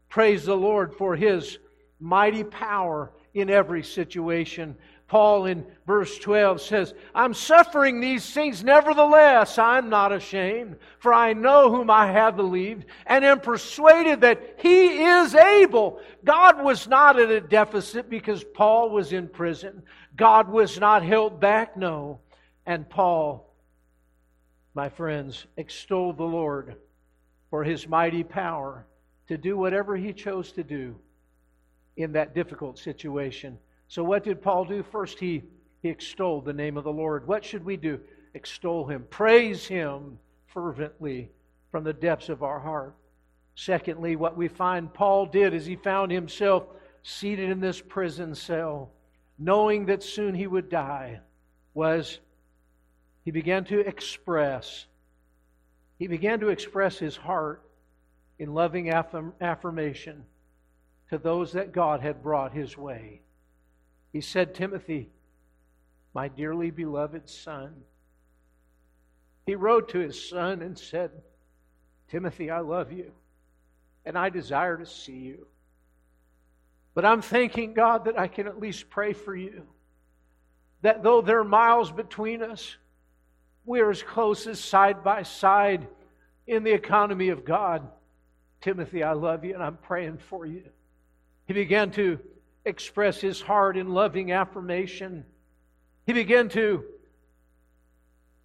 Praise 0.08 0.44
the 0.44 0.56
Lord 0.56 0.94
for 0.94 1.16
His 1.16 1.58
mighty 2.00 2.44
power 2.44 3.12
in 3.34 3.50
every 3.50 3.82
situation. 3.82 4.76
Paul 5.06 5.46
in 5.46 5.66
verse 5.86 6.18
12 6.18 6.60
says, 6.60 6.94
I'm 7.14 7.34
suffering 7.34 8.00
these 8.00 8.28
things, 8.32 8.64
nevertheless, 8.64 9.58
I'm 9.58 9.90
not 9.90 10.12
ashamed, 10.12 10.76
for 10.98 11.12
I 11.12 11.34
know 11.34 11.70
whom 11.70 11.90
I 11.90 12.10
have 12.10 12.36
believed, 12.36 12.86
and 13.06 13.24
am 13.24 13.40
persuaded 13.40 14.22
that 14.22 14.56
he 14.58 15.04
is 15.04 15.34
able. 15.34 16.00
God 16.24 16.64
was 16.64 16.88
not 16.88 17.20
at 17.20 17.30
a 17.30 17.40
deficit 17.40 18.08
because 18.08 18.42
Paul 18.42 18.90
was 18.90 19.12
in 19.12 19.28
prison. 19.28 19.82
God 20.16 20.48
was 20.48 20.80
not 20.80 21.04
held 21.04 21.38
back, 21.38 21.76
no. 21.76 22.20
And 22.66 22.88
Paul, 22.88 23.52
my 24.74 24.88
friends, 24.88 25.46
extolled 25.56 26.16
the 26.16 26.24
Lord 26.24 26.76
for 27.50 27.62
his 27.64 27.86
mighty 27.86 28.24
power 28.24 28.86
to 29.28 29.36
do 29.36 29.56
whatever 29.56 29.96
he 29.96 30.12
chose 30.12 30.52
to 30.52 30.64
do 30.64 30.96
in 31.96 32.12
that 32.12 32.34
difficult 32.34 32.78
situation. 32.78 33.58
So, 33.88 34.02
what 34.02 34.24
did 34.24 34.42
Paul 34.42 34.64
do? 34.64 34.82
First, 34.82 35.18
he, 35.18 35.42
he 35.82 35.88
extolled 35.88 36.44
the 36.44 36.52
name 36.52 36.76
of 36.76 36.84
the 36.84 36.92
Lord. 36.92 37.26
What 37.26 37.44
should 37.44 37.64
we 37.64 37.76
do? 37.76 38.00
Extol 38.34 38.86
him, 38.86 39.06
praise 39.10 39.66
him 39.66 40.18
fervently 40.46 41.30
from 41.70 41.84
the 41.84 41.92
depths 41.92 42.28
of 42.28 42.42
our 42.42 42.58
heart. 42.58 42.94
Secondly, 43.54 44.16
what 44.16 44.36
we 44.36 44.48
find 44.48 44.92
Paul 44.92 45.26
did 45.26 45.54
is 45.54 45.64
he 45.64 45.76
found 45.76 46.10
himself 46.10 46.64
seated 47.02 47.50
in 47.50 47.60
this 47.60 47.80
prison 47.80 48.34
cell, 48.34 48.90
knowing 49.38 49.86
that 49.86 50.02
soon 50.02 50.34
he 50.34 50.46
would 50.46 50.68
die, 50.68 51.20
was 51.74 52.18
he 53.24 53.30
began 53.30 53.64
to 53.64 53.80
express 53.80 54.86
he 55.98 56.06
began 56.06 56.40
to 56.40 56.48
express 56.48 56.98
his 56.98 57.16
heart 57.16 57.62
in 58.38 58.52
loving 58.52 58.90
affirm, 58.90 59.32
affirmation 59.40 60.24
to 61.10 61.18
those 61.18 61.52
that 61.52 61.72
God 61.72 62.00
had 62.00 62.22
brought 62.22 62.52
his 62.52 62.76
way. 62.76 63.20
He 64.12 64.20
said, 64.20 64.54
Timothy, 64.54 65.10
my 66.14 66.28
dearly 66.28 66.70
beloved 66.70 67.28
son. 67.28 67.74
He 69.46 69.54
wrote 69.54 69.90
to 69.90 69.98
his 69.98 70.28
son 70.28 70.62
and 70.62 70.78
said, 70.78 71.10
Timothy, 72.08 72.50
I 72.50 72.60
love 72.60 72.92
you, 72.92 73.12
and 74.04 74.16
I 74.16 74.30
desire 74.30 74.76
to 74.76 74.86
see 74.86 75.18
you. 75.18 75.46
But 76.94 77.04
I'm 77.04 77.22
thanking 77.22 77.74
God 77.74 78.04
that 78.04 78.18
I 78.18 78.28
can 78.28 78.46
at 78.46 78.60
least 78.60 78.88
pray 78.88 79.12
for 79.12 79.34
you. 79.34 79.66
That 80.82 81.02
though 81.02 81.22
there 81.22 81.40
are 81.40 81.44
miles 81.44 81.90
between 81.90 82.42
us, 82.42 82.76
we 83.64 83.80
are 83.80 83.90
as 83.90 84.02
close 84.02 84.46
as 84.46 84.60
side 84.60 85.02
by 85.02 85.22
side 85.22 85.86
in 86.46 86.64
the 86.64 86.72
economy 86.72 87.30
of 87.30 87.44
God. 87.44 87.88
Timothy, 88.60 89.02
I 89.02 89.12
love 89.12 89.44
you 89.44 89.54
and 89.54 89.62
I'm 89.62 89.76
praying 89.76 90.18
for 90.18 90.46
you. 90.46 90.64
He 91.46 91.54
began 91.54 91.90
to 91.92 92.18
express 92.64 93.20
his 93.20 93.40
heart 93.40 93.76
in 93.76 93.88
loving 93.88 94.32
affirmation. 94.32 95.24
He 96.06 96.12
began 96.12 96.48
to 96.50 96.84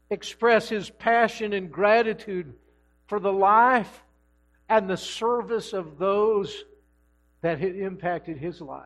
express 0.10 0.70
his 0.70 0.90
passion 0.90 1.54
and 1.54 1.72
gratitude 1.72 2.54
for 3.08 3.20
the 3.20 3.32
life 3.32 4.04
and 4.68 4.90
the 4.90 4.98
service 4.98 5.74
of 5.74 5.98
those 5.98 6.64
that 7.42 7.60
had 7.60 7.76
impacted 7.76 8.38
his 8.38 8.62
life. 8.62 8.86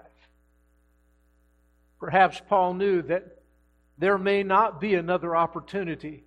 Perhaps 1.99 2.41
Paul 2.47 2.73
knew 2.73 3.01
that 3.03 3.42
there 4.03 4.17
may 4.17 4.43
not 4.43 4.81
be 4.81 4.95
another 4.95 5.35
opportunity 5.35 6.25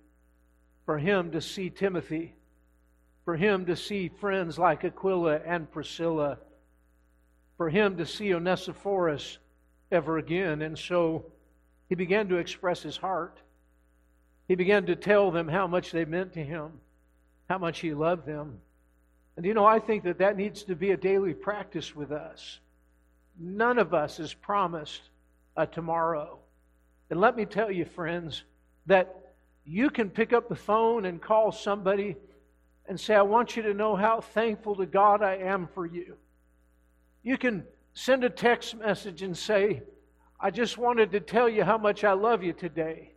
for 0.85 0.97
him 0.97 1.31
to 1.31 1.41
see 1.41 1.69
Timothy, 1.69 2.35
for 3.23 3.35
him 3.35 3.65
to 3.67 3.75
see 3.75 4.09
friends 4.09 4.57
like 4.57 4.83
Aquila 4.83 5.41
and 5.45 5.69
Priscilla 5.69 6.39
for 7.57 7.69
him 7.69 7.97
to 7.97 8.05
see 8.05 8.33
Onesiphorus 8.33 9.39
ever 9.91 10.17
again. 10.19 10.61
And 10.61 10.77
so 10.77 11.25
he 11.89 11.95
began 11.95 12.29
to 12.29 12.37
express 12.37 12.83
his 12.83 12.95
heart. 12.95 13.39
He 14.47 14.55
began 14.55 14.85
to 14.85 14.95
tell 14.95 15.31
them 15.31 15.47
how 15.47 15.67
much 15.67 15.91
they 15.91 16.05
meant 16.05 16.33
to 16.33 16.43
him, 16.43 16.79
how 17.49 17.57
much 17.57 17.79
he 17.79 17.93
loved 17.93 18.25
them. 18.25 18.59
And 19.35 19.45
you 19.45 19.53
know, 19.53 19.65
I 19.65 19.79
think 19.79 20.03
that 20.03 20.19
that 20.19 20.37
needs 20.37 20.63
to 20.63 20.75
be 20.75 20.91
a 20.91 20.97
daily 20.97 21.33
practice 21.33 21.95
with 21.95 22.11
us. 22.11 22.59
None 23.39 23.77
of 23.77 23.93
us 23.93 24.19
is 24.19 24.33
promised 24.33 25.01
a 25.55 25.67
tomorrow. 25.67 26.39
And 27.09 27.19
let 27.19 27.35
me 27.35 27.45
tell 27.45 27.71
you, 27.71 27.85
friends, 27.85 28.43
that 28.85 29.33
you 29.65 29.89
can 29.89 30.09
pick 30.09 30.33
up 30.33 30.49
the 30.49 30.55
phone 30.55 31.05
and 31.05 31.21
call 31.21 31.51
somebody 31.51 32.15
and 32.87 32.99
say, 32.99 33.15
I 33.15 33.21
want 33.21 33.55
you 33.55 33.63
to 33.63 33.73
know 33.73 33.95
how 33.95 34.21
thankful 34.21 34.75
to 34.77 34.85
God 34.85 35.21
I 35.21 35.35
am 35.37 35.67
for 35.73 35.85
you. 35.85 36.15
You 37.23 37.37
can 37.37 37.65
send 37.93 38.23
a 38.23 38.29
text 38.29 38.75
message 38.77 39.23
and 39.23 39.37
say, 39.37 39.81
I 40.39 40.51
just 40.51 40.77
wanted 40.77 41.11
to 41.11 41.19
tell 41.19 41.49
you 41.49 41.63
how 41.63 41.77
much 41.77 42.03
I 42.03 42.13
love 42.13 42.43
you 42.43 42.53
today 42.53 43.13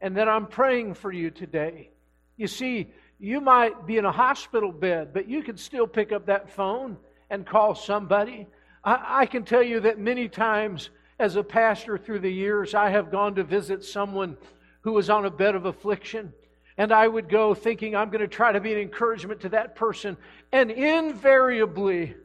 and 0.00 0.16
that 0.16 0.28
I'm 0.28 0.46
praying 0.46 0.94
for 0.94 1.12
you 1.12 1.30
today. 1.30 1.90
You 2.36 2.46
see, 2.46 2.90
you 3.18 3.40
might 3.40 3.86
be 3.86 3.98
in 3.98 4.04
a 4.04 4.12
hospital 4.12 4.72
bed, 4.72 5.12
but 5.12 5.28
you 5.28 5.42
can 5.42 5.56
still 5.56 5.86
pick 5.86 6.12
up 6.12 6.26
that 6.26 6.50
phone 6.50 6.96
and 7.30 7.46
call 7.46 7.74
somebody. 7.74 8.46
I, 8.84 9.20
I, 9.22 9.26
can 9.26 9.44
tell 9.44 9.62
you 9.62 9.80
that 9.80 9.98
many 9.98 10.28
times 10.28 10.90
as 11.22 11.36
a 11.36 11.44
pastor 11.44 11.96
through 11.96 12.18
the 12.18 12.32
years, 12.32 12.74
I 12.74 12.90
have 12.90 13.12
gone 13.12 13.36
to 13.36 13.44
visit 13.44 13.84
someone 13.84 14.36
who 14.80 14.92
was 14.92 15.08
on 15.08 15.24
a 15.24 15.30
bed 15.30 15.54
of 15.54 15.66
affliction. 15.66 16.32
And 16.76 16.90
I 16.90 17.06
would 17.06 17.28
go 17.28 17.54
thinking 17.54 17.94
I'm 17.94 18.10
going 18.10 18.22
to 18.22 18.28
try 18.28 18.50
to 18.50 18.60
be 18.60 18.72
an 18.72 18.80
encouragement 18.80 19.42
to 19.42 19.50
that 19.50 19.76
person. 19.76 20.16
And 20.50 20.72
invariably, 20.72 22.16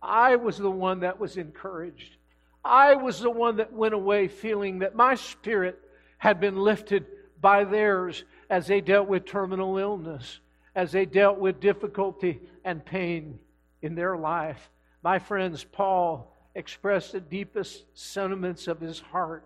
I 0.00 0.36
was 0.36 0.56
the 0.56 0.70
one 0.70 1.00
that 1.00 1.20
was 1.20 1.36
encouraged. 1.36 2.16
I 2.64 2.94
was 2.94 3.20
the 3.20 3.30
one 3.30 3.56
that 3.56 3.74
went 3.74 3.92
away 3.92 4.28
feeling 4.28 4.78
that 4.78 4.94
my 4.94 5.16
spirit 5.16 5.78
had 6.16 6.40
been 6.40 6.56
lifted 6.56 7.04
by 7.42 7.64
theirs 7.64 8.24
as 8.48 8.66
they 8.66 8.80
dealt 8.80 9.06
with 9.06 9.26
terminal 9.26 9.76
illness, 9.76 10.40
as 10.74 10.92
they 10.92 11.04
dealt 11.04 11.38
with 11.38 11.60
difficulty 11.60 12.40
and 12.64 12.86
pain 12.86 13.38
in 13.82 13.94
their 13.94 14.16
life. 14.16 14.70
My 15.02 15.18
friends, 15.18 15.62
Paul 15.62 16.33
expressed 16.54 17.12
the 17.12 17.20
deepest 17.20 17.84
sentiments 17.94 18.68
of 18.68 18.80
his 18.80 19.00
heart 19.00 19.44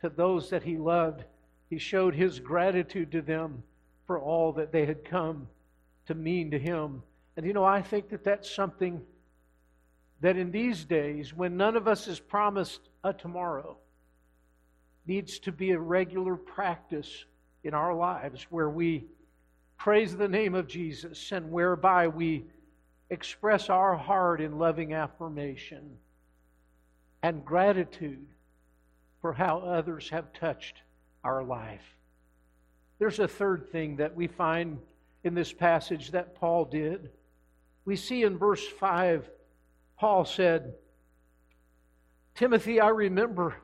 to 0.00 0.08
those 0.08 0.50
that 0.50 0.62
he 0.62 0.76
loved. 0.76 1.24
He 1.70 1.78
showed 1.78 2.14
his 2.14 2.40
gratitude 2.40 3.12
to 3.12 3.22
them 3.22 3.62
for 4.06 4.18
all 4.18 4.52
that 4.52 4.72
they 4.72 4.84
had 4.84 5.04
come 5.04 5.48
to 6.06 6.14
mean 6.14 6.50
to 6.50 6.58
him. 6.58 7.02
And 7.36 7.46
you 7.46 7.52
know, 7.52 7.64
I 7.64 7.80
think 7.80 8.10
that 8.10 8.24
that's 8.24 8.50
something 8.50 9.00
that 10.20 10.36
in 10.36 10.50
these 10.50 10.84
days, 10.84 11.34
when 11.34 11.56
none 11.56 11.76
of 11.76 11.88
us 11.88 12.06
is 12.06 12.20
promised 12.20 12.80
a 13.02 13.12
tomorrow, 13.12 13.76
needs 15.06 15.38
to 15.40 15.52
be 15.52 15.72
a 15.72 15.78
regular 15.78 16.36
practice 16.36 17.24
in 17.64 17.74
our 17.74 17.94
lives 17.94 18.46
where 18.50 18.70
we 18.70 19.04
praise 19.76 20.16
the 20.16 20.28
name 20.28 20.54
of 20.54 20.68
Jesus 20.68 21.32
and 21.32 21.50
whereby 21.50 22.06
we 22.06 22.44
express 23.10 23.68
our 23.68 23.96
heart 23.96 24.40
in 24.40 24.58
loving 24.58 24.92
affirmation 24.94 25.96
and 27.22 27.44
gratitude 27.44 28.26
for 29.20 29.32
how 29.32 29.58
others 29.58 30.10
have 30.10 30.32
touched 30.32 30.82
our 31.22 31.42
life. 31.42 31.84
There's 32.98 33.18
a 33.18 33.28
third 33.28 33.70
thing 33.70 33.96
that 33.96 34.14
we 34.14 34.26
find 34.26 34.78
in 35.24 35.34
this 35.34 35.52
passage 35.52 36.10
that 36.10 36.34
Paul 36.34 36.64
did. 36.64 37.10
We 37.84 37.96
see 37.96 38.22
in 38.22 38.38
verse 38.38 38.66
5 38.66 39.28
Paul 40.02 40.24
said, 40.24 40.74
Timothy, 42.34 42.80
I 42.80 42.88
remember 42.88 43.54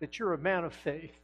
that 0.00 0.18
you're 0.18 0.32
a 0.32 0.38
man 0.38 0.64
of 0.64 0.74
faith. 0.74 1.14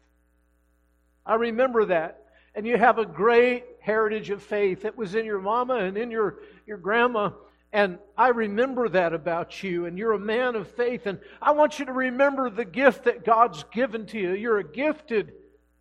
I 1.26 1.34
remember 1.34 1.86
that. 1.86 2.26
And 2.54 2.64
you 2.64 2.76
have 2.76 2.98
a 2.98 3.04
great 3.04 3.64
heritage 3.80 4.30
of 4.30 4.44
faith 4.44 4.82
that 4.82 4.96
was 4.96 5.16
in 5.16 5.24
your 5.24 5.40
mama 5.40 5.74
and 5.74 5.96
in 5.96 6.12
your, 6.12 6.38
your 6.68 6.76
grandma. 6.76 7.30
And 7.72 7.98
I 8.16 8.28
remember 8.28 8.88
that 8.88 9.12
about 9.12 9.62
you. 9.62 9.86
And 9.86 9.96
you're 9.96 10.12
a 10.12 10.18
man 10.18 10.56
of 10.56 10.68
faith. 10.68 11.06
And 11.06 11.20
I 11.40 11.52
want 11.52 11.78
you 11.78 11.84
to 11.84 11.92
remember 11.92 12.50
the 12.50 12.64
gift 12.64 13.04
that 13.04 13.24
God's 13.24 13.64
given 13.72 14.06
to 14.06 14.18
you. 14.18 14.32
You're 14.32 14.58
a 14.58 14.64
gifted 14.64 15.32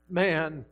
man. 0.09 0.65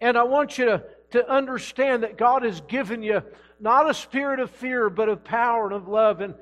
And 0.00 0.16
I 0.16 0.22
want 0.22 0.56
you 0.56 0.64
to, 0.66 0.84
to 1.10 1.30
understand 1.30 2.02
that 2.02 2.16
God 2.16 2.42
has 2.42 2.60
given 2.62 3.02
you 3.02 3.22
not 3.60 3.88
a 3.88 3.94
spirit 3.94 4.40
of 4.40 4.50
fear, 4.50 4.88
but 4.90 5.08
of 5.08 5.22
power 5.22 5.66
and 5.66 5.74
of 5.74 5.86
love. 5.86 6.20
And 6.20 6.34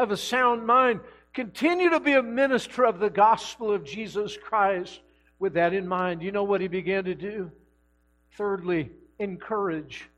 of 0.00 0.10
a 0.10 0.16
sound 0.16 0.66
mind. 0.66 1.00
Continue 1.32 1.90
to 1.90 2.00
be 2.00 2.14
a 2.14 2.22
minister 2.22 2.84
of 2.84 2.98
the 2.98 3.10
gospel 3.10 3.70
of 3.70 3.84
Jesus 3.84 4.36
Christ 4.36 5.00
with 5.38 5.54
that 5.54 5.74
in 5.74 5.86
mind. 5.86 6.22
You 6.22 6.32
know 6.32 6.44
what 6.44 6.60
he 6.60 6.68
began 6.68 7.04
to 7.04 7.14
do? 7.14 7.50
Thirdly, 8.36 8.90
encourage. 9.18 10.08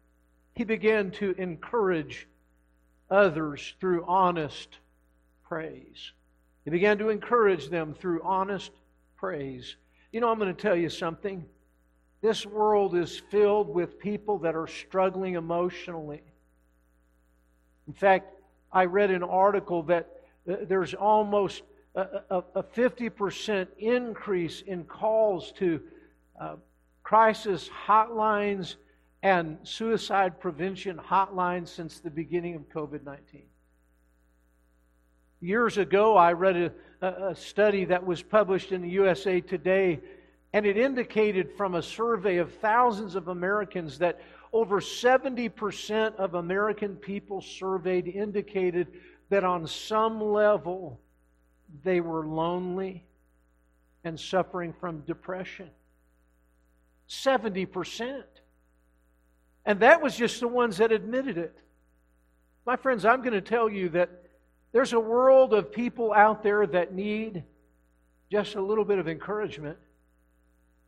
He 0.54 0.64
began 0.64 1.10
to 1.12 1.34
encourage 1.36 2.28
others 3.12 3.74
through 3.78 4.04
honest 4.06 4.78
praise. 5.44 6.12
He 6.64 6.70
began 6.70 6.98
to 6.98 7.10
encourage 7.10 7.68
them 7.68 7.94
through 7.94 8.22
honest 8.22 8.70
praise. 9.16 9.76
You 10.12 10.20
know, 10.20 10.30
I'm 10.30 10.38
going 10.38 10.54
to 10.54 10.60
tell 10.60 10.76
you 10.76 10.88
something. 10.88 11.44
This 12.22 12.46
world 12.46 12.96
is 12.96 13.20
filled 13.30 13.68
with 13.68 13.98
people 13.98 14.38
that 14.38 14.54
are 14.54 14.66
struggling 14.66 15.34
emotionally. 15.34 16.22
In 17.86 17.92
fact, 17.92 18.32
I 18.72 18.86
read 18.86 19.10
an 19.10 19.22
article 19.22 19.82
that 19.84 20.08
uh, 20.48 20.56
there's 20.62 20.94
almost 20.94 21.62
a, 21.94 22.42
a, 22.54 22.62
50% 22.62 23.66
increase 23.78 24.62
in 24.62 24.84
calls 24.84 25.52
to 25.58 25.80
uh, 26.40 26.56
crisis 27.02 27.68
hotlines 27.86 28.76
and 29.22 29.58
suicide 29.62 30.40
prevention 30.40 30.98
hotline 30.98 31.66
since 31.66 32.00
the 32.00 32.10
beginning 32.10 32.54
of 32.56 32.68
COVID 32.68 33.04
19. 33.04 33.42
Years 35.40 35.78
ago, 35.78 36.16
I 36.16 36.32
read 36.32 36.72
a, 37.00 37.06
a, 37.06 37.34
study 37.34 37.84
that 37.86 38.04
was 38.04 38.22
published 38.22 38.70
in 38.70 38.82
the 38.82 38.90
USA 38.90 39.40
Today, 39.40 40.00
and 40.52 40.64
it 40.64 40.76
indicated 40.76 41.50
from 41.56 41.74
a 41.74 41.82
survey 41.82 42.36
of 42.36 42.52
thousands 42.54 43.16
of 43.16 43.28
Americans 43.28 43.98
that 43.98 44.20
over 44.52 44.80
70% 44.80 46.14
of 46.16 46.34
American 46.34 46.94
people 46.94 47.40
surveyed 47.40 48.06
indicated 48.06 48.88
that 49.30 49.44
on 49.44 49.66
some 49.66 50.20
level 50.20 51.00
they 51.82 52.00
were 52.00 52.26
lonely 52.26 53.04
and 54.04 54.18
suffering 54.18 54.72
from 54.72 55.00
depression. 55.00 55.70
70%. 57.08 58.22
And 59.64 59.80
that 59.80 60.02
was 60.02 60.16
just 60.16 60.40
the 60.40 60.48
ones 60.48 60.78
that 60.78 60.92
admitted 60.92 61.38
it. 61.38 61.56
My 62.66 62.76
friends, 62.76 63.04
I'm 63.04 63.20
going 63.20 63.32
to 63.32 63.40
tell 63.40 63.68
you 63.68 63.88
that 63.90 64.10
there's 64.72 64.92
a 64.92 65.00
world 65.00 65.52
of 65.52 65.72
people 65.72 66.12
out 66.12 66.42
there 66.42 66.66
that 66.66 66.94
need 66.94 67.44
just 68.30 68.54
a 68.54 68.60
little 68.60 68.84
bit 68.84 68.98
of 68.98 69.08
encouragement. 69.08 69.76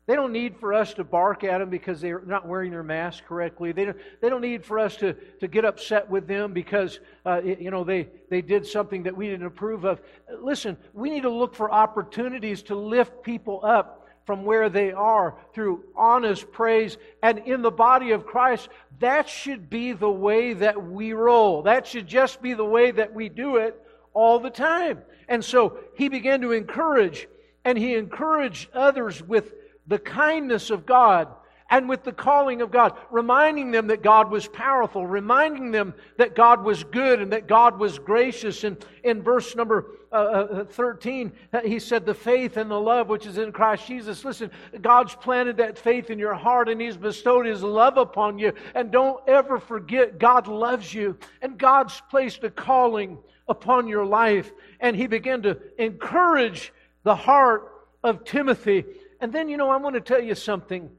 They 0.06 0.16
don't 0.16 0.32
need 0.32 0.58
for 0.58 0.74
us 0.74 0.92
to 0.94 1.04
bark 1.04 1.44
at 1.44 1.58
them 1.58 1.70
because 1.70 2.00
they're 2.00 2.20
not 2.26 2.46
wearing 2.46 2.70
their 2.70 2.82
mask 2.82 3.24
correctly. 3.24 3.72
They 3.72 3.86
don't, 3.86 3.96
they 4.20 4.28
don't 4.28 4.42
need 4.42 4.64
for 4.64 4.78
us 4.78 4.96
to, 4.96 5.14
to 5.40 5.48
get 5.48 5.64
upset 5.64 6.10
with 6.10 6.26
them 6.26 6.52
because, 6.52 7.00
uh, 7.24 7.40
you 7.42 7.70
know, 7.70 7.84
they, 7.84 8.08
they 8.28 8.42
did 8.42 8.66
something 8.66 9.04
that 9.04 9.16
we 9.16 9.28
didn't 9.28 9.46
approve 9.46 9.84
of. 9.84 10.02
Listen, 10.42 10.76
we 10.92 11.08
need 11.08 11.22
to 11.22 11.30
look 11.30 11.54
for 11.54 11.72
opportunities 11.72 12.62
to 12.64 12.74
lift 12.74 13.22
people 13.22 13.64
up 13.64 14.03
from 14.24 14.44
where 14.44 14.68
they 14.68 14.92
are 14.92 15.34
through 15.52 15.84
honest 15.94 16.50
praise. 16.50 16.96
And 17.22 17.40
in 17.40 17.62
the 17.62 17.70
body 17.70 18.12
of 18.12 18.26
Christ, 18.26 18.68
that 19.00 19.28
should 19.28 19.68
be 19.68 19.92
the 19.92 20.10
way 20.10 20.54
that 20.54 20.82
we 20.82 21.12
roll. 21.12 21.62
That 21.62 21.86
should 21.86 22.06
just 22.06 22.40
be 22.40 22.54
the 22.54 22.64
way 22.64 22.90
that 22.90 23.14
we 23.14 23.28
do 23.28 23.56
it 23.56 23.80
all 24.14 24.38
the 24.38 24.50
time. 24.50 25.02
And 25.28 25.44
so 25.44 25.78
he 25.94 26.08
began 26.08 26.40
to 26.42 26.52
encourage, 26.52 27.28
and 27.64 27.76
he 27.76 27.94
encouraged 27.94 28.70
others 28.72 29.22
with 29.22 29.52
the 29.86 29.98
kindness 29.98 30.70
of 30.70 30.86
God 30.86 31.28
and 31.70 31.88
with 31.88 32.04
the 32.04 32.12
calling 32.12 32.62
of 32.62 32.70
God, 32.70 32.96
reminding 33.10 33.70
them 33.70 33.88
that 33.88 34.02
God 34.02 34.30
was 34.30 34.46
powerful, 34.46 35.06
reminding 35.06 35.70
them 35.70 35.94
that 36.18 36.34
God 36.34 36.62
was 36.62 36.84
good 36.84 37.20
and 37.20 37.32
that 37.32 37.48
God 37.48 37.78
was 37.78 37.98
gracious. 37.98 38.64
And 38.64 38.76
in 39.02 39.22
verse 39.22 39.56
number 39.56 39.86
uh, 40.14 40.60
uh 40.60 40.64
13, 40.64 41.32
uh, 41.52 41.60
he 41.60 41.78
said, 41.78 42.06
The 42.06 42.14
faith 42.14 42.56
and 42.56 42.70
the 42.70 42.80
love 42.80 43.08
which 43.08 43.26
is 43.26 43.38
in 43.38 43.52
Christ 43.52 43.86
Jesus. 43.86 44.24
Listen, 44.24 44.50
God's 44.80 45.14
planted 45.14 45.56
that 45.58 45.78
faith 45.78 46.10
in 46.10 46.18
your 46.18 46.34
heart 46.34 46.68
and 46.68 46.80
He's 46.80 46.96
bestowed 46.96 47.46
His 47.46 47.62
love 47.62 47.96
upon 47.96 48.38
you. 48.38 48.52
And 48.74 48.90
don't 48.90 49.20
ever 49.28 49.58
forget, 49.58 50.18
God 50.18 50.46
loves 50.46 50.92
you 50.92 51.18
and 51.42 51.58
God's 51.58 52.00
placed 52.10 52.44
a 52.44 52.50
calling 52.50 53.18
upon 53.48 53.88
your 53.88 54.06
life. 54.06 54.52
And 54.80 54.96
He 54.96 55.06
began 55.06 55.42
to 55.42 55.58
encourage 55.78 56.72
the 57.02 57.16
heart 57.16 57.70
of 58.02 58.24
Timothy 58.24 58.84
and 59.24 59.32
then, 59.32 59.48
you 59.48 59.56
know, 59.56 59.70
I 59.70 59.78
want 59.78 59.94
to 59.94 60.02
tell 60.02 60.22
you 60.22 60.34
something. 60.34 60.90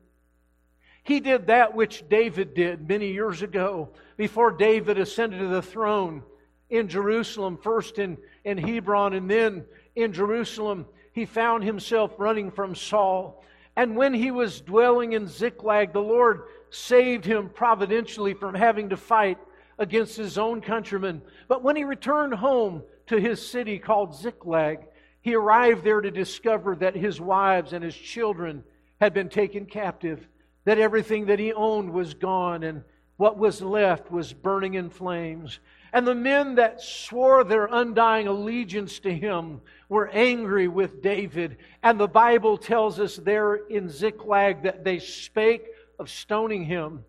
He 1.03 1.19
did 1.19 1.45
that 1.45 1.75
which 1.75 2.09
David 2.09 2.55
did 2.55 2.89
many 2.89 3.11
years 3.11 3.43
ago 3.43 3.89
before 4.17 4.49
David 4.49 4.97
ascended 4.97 5.41
to 5.41 5.47
the 5.47 5.61
throne 5.61 6.23
in 6.71 6.87
Jerusalem, 6.87 7.59
first 7.61 7.99
in, 7.99 8.17
in 8.45 8.57
Hebron 8.57 9.13
and 9.13 9.29
then 9.29 9.65
in 9.95 10.13
Jerusalem. 10.13 10.85
He 11.11 11.25
found 11.25 11.63
himself 11.63 12.13
running 12.17 12.51
from 12.51 12.75
Saul. 12.75 13.43
And 13.75 13.97
when 13.97 14.13
he 14.13 14.31
was 14.31 14.61
dwelling 14.61 15.13
in 15.13 15.27
Ziklag, 15.27 15.91
the 15.91 16.01
Lord 16.01 16.43
saved 16.69 17.25
him 17.25 17.49
providentially 17.49 18.33
from 18.33 18.55
having 18.55 18.89
to 18.89 18.97
fight 18.97 19.37
against 19.77 20.15
his 20.15 20.37
own 20.37 20.61
countrymen. 20.61 21.21
But 21.47 21.63
when 21.63 21.75
he 21.75 21.83
returned 21.83 22.33
home 22.33 22.83
to 23.07 23.17
his 23.17 23.45
city 23.45 23.79
called 23.79 24.15
Ziklag, 24.15 24.79
he 25.21 25.35
arrived 25.35 25.83
there 25.83 26.01
to 26.01 26.11
discover 26.11 26.75
that 26.77 26.95
his 26.95 27.19
wives 27.19 27.73
and 27.73 27.83
his 27.83 27.95
children 27.95 28.63
had 29.01 29.13
been 29.13 29.29
taken 29.29 29.65
captive, 29.65 30.27
that 30.63 30.79
everything 30.79 31.25
that 31.25 31.39
he 31.39 31.51
owned 31.51 31.91
was 31.91 32.13
gone, 32.13 32.63
and 32.63 32.83
what 33.17 33.37
was 33.37 33.61
left 33.61 34.11
was 34.11 34.33
burning 34.33 34.75
in 34.75 34.89
flames. 34.89 35.59
And 35.95 36.05
the 36.05 36.13
men 36.13 36.55
that 36.55 36.81
swore 36.81 37.45
their 37.45 37.69
undying 37.71 38.27
allegiance 38.27 38.99
to 38.99 39.15
him 39.15 39.61
were 39.87 40.09
angry 40.09 40.67
with 40.67 41.01
David. 41.01 41.55
And 41.81 41.97
the 41.97 42.05
Bible 42.05 42.57
tells 42.57 42.99
us 42.99 43.15
there 43.15 43.55
in 43.55 43.87
Ziklag 43.89 44.63
that 44.63 44.83
they 44.83 44.99
spake 44.99 45.67
of 45.97 46.09
stoning 46.09 46.65
him. 46.65 47.05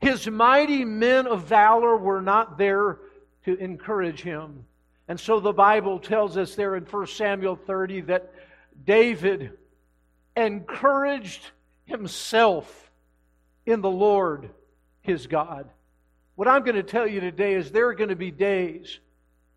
His 0.00 0.28
mighty 0.28 0.84
men 0.84 1.28
of 1.28 1.44
valor 1.44 1.96
were 1.96 2.20
not 2.20 2.58
there 2.58 2.98
to 3.44 3.54
encourage 3.54 4.22
him. 4.22 4.64
And 5.06 5.20
so 5.20 5.38
the 5.38 5.52
Bible 5.52 6.00
tells 6.00 6.36
us 6.36 6.56
there 6.56 6.74
in 6.74 6.82
1 6.86 7.06
Samuel 7.06 7.54
30 7.54 8.00
that 8.00 8.34
David 8.84 9.52
encouraged 10.36 11.52
himself 11.84 12.90
in 13.64 13.80
the 13.80 13.88
Lord 13.88 14.50
his 15.02 15.28
God. 15.28 15.70
What 16.36 16.48
I'm 16.48 16.64
going 16.64 16.76
to 16.76 16.82
tell 16.82 17.06
you 17.06 17.20
today 17.20 17.54
is 17.54 17.70
there 17.70 17.88
are 17.88 17.94
going 17.94 18.10
to 18.10 18.16
be 18.16 18.30
days 18.30 18.98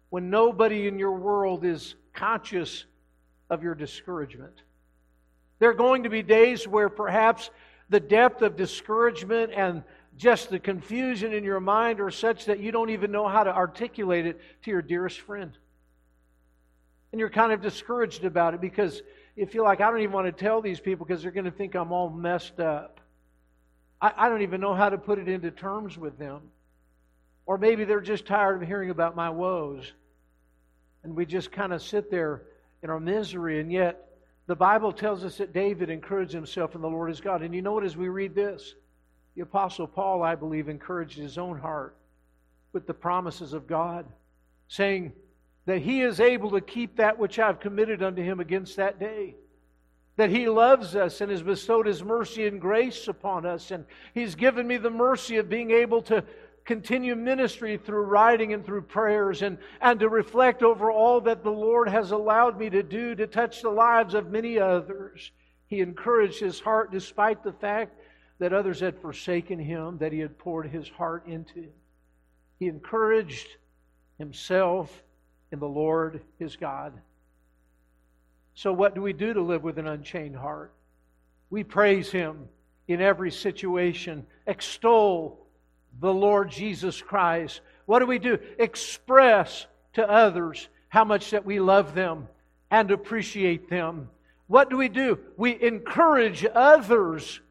when 0.09 0.29
nobody 0.29 0.87
in 0.87 0.99
your 0.99 1.13
world 1.13 1.65
is 1.65 1.95
conscious 2.13 2.85
of 3.49 3.63
your 3.63 3.73
discouragement. 3.73 4.53
There 5.59 5.69
are 5.71 5.75
going 5.75 6.03
to 6.03 6.09
be 6.09 6.21
days 6.21 6.67
where 6.67 6.89
perhaps 6.89 7.49
the 7.89 7.99
depth 7.99 8.41
of 8.43 8.55
discouragement 8.55 9.53
and 9.55 9.83
just 10.17 10.49
the 10.49 10.59
confusion 10.59 11.33
in 11.33 11.43
your 11.43 11.59
mind 11.59 11.99
are 11.99 12.11
such 12.11 12.45
that 12.45 12.59
you 12.59 12.71
don't 12.71 12.89
even 12.89 13.11
know 13.11 13.27
how 13.27 13.43
to 13.43 13.55
articulate 13.55 14.25
it 14.25 14.39
to 14.63 14.71
your 14.71 14.81
dearest 14.81 15.19
friend. 15.19 15.51
And 17.11 17.19
you're 17.19 17.29
kind 17.29 17.51
of 17.51 17.61
discouraged 17.61 18.23
about 18.23 18.53
it 18.53 18.61
because 18.61 19.01
you 19.35 19.47
feel 19.47 19.63
like, 19.63 19.81
I 19.81 19.89
don't 19.89 20.01
even 20.01 20.11
want 20.11 20.27
to 20.27 20.31
tell 20.31 20.61
these 20.61 20.79
people 20.79 21.05
because 21.05 21.23
they're 21.23 21.31
going 21.31 21.45
to 21.45 21.51
think 21.51 21.75
I'm 21.75 21.91
all 21.91 22.09
messed 22.09 22.59
up. 22.59 22.99
I, 24.01 24.13
I 24.15 24.29
don't 24.29 24.41
even 24.41 24.61
know 24.61 24.75
how 24.75 24.89
to 24.89 24.97
put 24.97 25.17
it 25.17 25.27
into 25.27 25.49
terms 25.49 25.97
with 25.97 26.19
them. 26.19 26.41
Or 27.47 27.57
maybe 27.57 27.85
they're 27.85 28.01
just 28.01 28.25
tired 28.25 28.61
of 28.61 28.67
hearing 28.67 28.89
about 28.89 29.15
my 29.15 29.29
woes. 29.29 29.93
And 31.03 31.15
we 31.15 31.25
just 31.25 31.51
kind 31.51 31.73
of 31.73 31.81
sit 31.81 32.11
there 32.11 32.43
in 32.83 32.89
our 32.89 32.99
misery. 32.99 33.59
And 33.61 33.71
yet, 33.71 34.09
the 34.47 34.55
Bible 34.55 34.91
tells 34.91 35.23
us 35.23 35.37
that 35.37 35.53
David 35.53 35.89
encouraged 35.89 36.33
himself 36.33 36.75
in 36.75 36.81
the 36.81 36.89
Lord 36.89 37.09
his 37.09 37.21
God. 37.21 37.41
And 37.41 37.55
you 37.55 37.61
know 37.61 37.71
what, 37.71 37.85
as 37.85 37.97
we 37.97 38.09
read 38.09 38.35
this, 38.35 38.75
the 39.35 39.43
Apostle 39.43 39.87
Paul, 39.87 40.23
I 40.23 40.35
believe, 40.35 40.67
encouraged 40.67 41.17
his 41.17 41.37
own 41.37 41.57
heart 41.57 41.95
with 42.73 42.85
the 42.85 42.93
promises 42.93 43.53
of 43.53 43.65
God, 43.65 44.05
saying 44.67 45.13
that 45.65 45.81
he 45.81 46.01
is 46.01 46.19
able 46.19 46.51
to 46.51 46.61
keep 46.61 46.97
that 46.97 47.17
which 47.17 47.39
I've 47.39 47.59
committed 47.59 48.03
unto 48.03 48.21
him 48.21 48.39
against 48.39 48.75
that 48.75 48.99
day. 48.99 49.35
That 50.17 50.31
he 50.31 50.49
loves 50.49 50.95
us 50.95 51.21
and 51.21 51.31
has 51.31 51.43
bestowed 51.43 51.85
his 51.85 52.03
mercy 52.03 52.47
and 52.47 52.59
grace 52.59 53.07
upon 53.07 53.45
us, 53.45 53.71
and 53.71 53.85
he's 54.13 54.35
given 54.35 54.67
me 54.67 54.77
the 54.77 54.89
mercy 54.89 55.37
of 55.37 55.49
being 55.49 55.71
able 55.71 56.01
to 56.03 56.23
continue 56.67 57.15
ministry 57.15 57.77
through 57.77 58.03
writing 58.03 58.53
and 58.53 58.63
through 58.63 58.81
prayers 58.81 59.41
and, 59.41 59.57
and 59.81 60.01
to 60.01 60.09
reflect 60.09 60.61
over 60.61 60.91
all 60.91 61.21
that 61.21 61.41
the 61.41 61.49
Lord 61.49 61.87
has 61.87 62.11
allowed 62.11 62.59
me 62.59 62.69
to 62.69 62.83
do 62.83 63.15
to 63.15 63.25
touch 63.25 63.61
the 63.61 63.69
lives 63.69 64.13
of 64.13 64.29
many 64.29 64.59
others. 64.59 65.31
He 65.67 65.79
encouraged 65.79 66.41
his 66.41 66.59
heart 66.59 66.91
despite 66.91 67.41
the 67.41 67.53
fact 67.53 67.97
that 68.39 68.51
others 68.51 68.81
had 68.81 68.99
forsaken 68.99 69.57
him, 69.57 69.97
that 69.99 70.11
he 70.11 70.19
had 70.19 70.37
poured 70.37 70.67
his 70.67 70.89
heart 70.89 71.25
into. 71.25 71.67
He 72.59 72.67
encouraged 72.67 73.47
himself 74.17 74.91
in 75.53 75.59
the 75.59 75.67
Lord 75.67 76.21
his 76.37 76.57
God. 76.57 76.93
So, 78.55 78.73
what 78.73 78.93
do 78.93 79.01
we 79.01 79.13
do 79.13 79.33
to 79.33 79.41
live 79.41 79.63
with 79.63 79.79
an 79.79 79.87
unchained 79.87 80.35
heart? 80.35 80.73
We 81.49 81.63
praise 81.63 82.11
him 82.11 82.49
in 82.89 82.99
every 83.01 83.31
situation, 83.31 84.25
extol 84.45 85.46
the 85.99 86.13
Lord 86.13 86.49
Jesus 86.49 87.01
Christ. 87.01 87.61
What 87.85 87.99
do 87.99 88.05
we 88.05 88.19
do? 88.19 88.39
Express 88.59 89.65
to 89.93 90.09
others 90.09 90.67
how 90.89 91.03
much 91.03 91.31
that 91.31 91.45
we 91.45 91.59
love 91.59 91.95
them 91.95 92.27
and 92.69 92.91
appreciate 92.91 93.69
them. 93.69 94.09
What 94.47 94.69
do 94.69 94.77
we 94.77 94.89
do? 94.89 95.19
We 95.37 95.61
encourage 95.61 96.45
others 96.45 97.41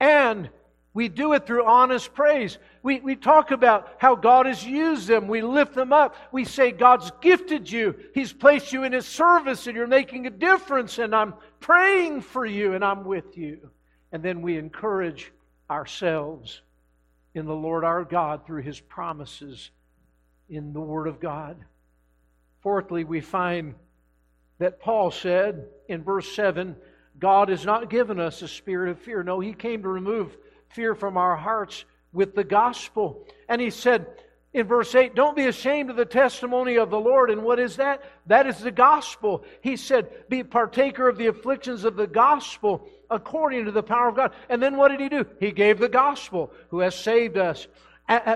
and 0.00 0.50
We 0.94 1.08
do 1.08 1.32
it 1.32 1.44
through 1.44 1.66
honest 1.66 2.14
praise. 2.14 2.56
We, 2.84 3.00
we 3.00 3.16
talk 3.16 3.50
about 3.50 3.96
how 3.98 4.14
God 4.14 4.46
has 4.46 4.64
used 4.64 5.08
them. 5.08 5.26
We 5.26 5.42
lift 5.42 5.74
them 5.74 5.92
up. 5.92 6.14
We 6.30 6.44
say, 6.44 6.70
God's 6.70 7.10
gifted 7.20 7.70
you. 7.70 7.96
He's 8.14 8.32
placed 8.32 8.72
you 8.72 8.84
in 8.84 8.92
His 8.92 9.04
service 9.04 9.66
and 9.66 9.76
you're 9.76 9.88
making 9.88 10.28
a 10.28 10.30
difference. 10.30 10.98
And 10.98 11.12
I'm 11.12 11.34
praying 11.58 12.20
for 12.22 12.46
you 12.46 12.74
and 12.74 12.84
I'm 12.84 13.04
with 13.04 13.36
you. 13.36 13.70
And 14.12 14.22
then 14.22 14.40
we 14.40 14.56
encourage 14.56 15.32
ourselves 15.68 16.62
in 17.34 17.46
the 17.46 17.54
Lord 17.54 17.84
our 17.84 18.04
God 18.04 18.46
through 18.46 18.62
His 18.62 18.80
promises 18.80 19.70
in 20.48 20.72
the 20.72 20.80
Word 20.80 21.08
of 21.08 21.20
God. 21.20 21.56
Fourthly, 22.60 23.04
we 23.04 23.20
find 23.20 23.74
that 24.58 24.80
Paul 24.80 25.10
said 25.10 25.66
in 25.88 26.02
verse 26.02 26.34
7 26.34 26.76
God 27.18 27.48
has 27.48 27.64
not 27.64 27.90
given 27.90 28.18
us 28.18 28.42
a 28.42 28.48
spirit 28.48 28.90
of 28.90 28.98
fear. 28.98 29.22
No, 29.22 29.40
He 29.40 29.52
came 29.52 29.82
to 29.82 29.88
remove 29.88 30.36
fear 30.68 30.94
from 30.94 31.16
our 31.16 31.36
hearts 31.36 31.84
with 32.12 32.34
the 32.34 32.44
gospel. 32.44 33.26
And 33.48 33.60
He 33.60 33.70
said 33.70 34.06
in 34.54 34.68
verse 34.68 34.94
8, 34.94 35.14
Don't 35.14 35.36
be 35.36 35.46
ashamed 35.46 35.90
of 35.90 35.96
the 35.96 36.04
testimony 36.04 36.76
of 36.76 36.88
the 36.88 36.98
Lord. 36.98 37.28
And 37.30 37.42
what 37.42 37.58
is 37.58 37.76
that? 37.76 38.02
That 38.26 38.46
is 38.46 38.60
the 38.60 38.70
gospel. 38.70 39.44
He 39.60 39.76
said, 39.76 40.28
Be 40.28 40.44
partaker 40.44 41.08
of 41.08 41.18
the 41.18 41.26
afflictions 41.26 41.84
of 41.84 41.96
the 41.96 42.06
gospel 42.06 42.88
according 43.10 43.64
to 43.66 43.72
the 43.72 43.82
power 43.82 44.08
of 44.08 44.16
God. 44.16 44.32
And 44.48 44.62
then 44.62 44.76
what 44.76 44.88
did 44.88 45.00
He 45.00 45.08
do? 45.08 45.26
He 45.40 45.50
gave 45.50 45.78
the 45.78 45.88
gospel, 45.88 46.52
who 46.70 46.78
has 46.78 46.94
saved 46.94 47.36
us 47.36 47.66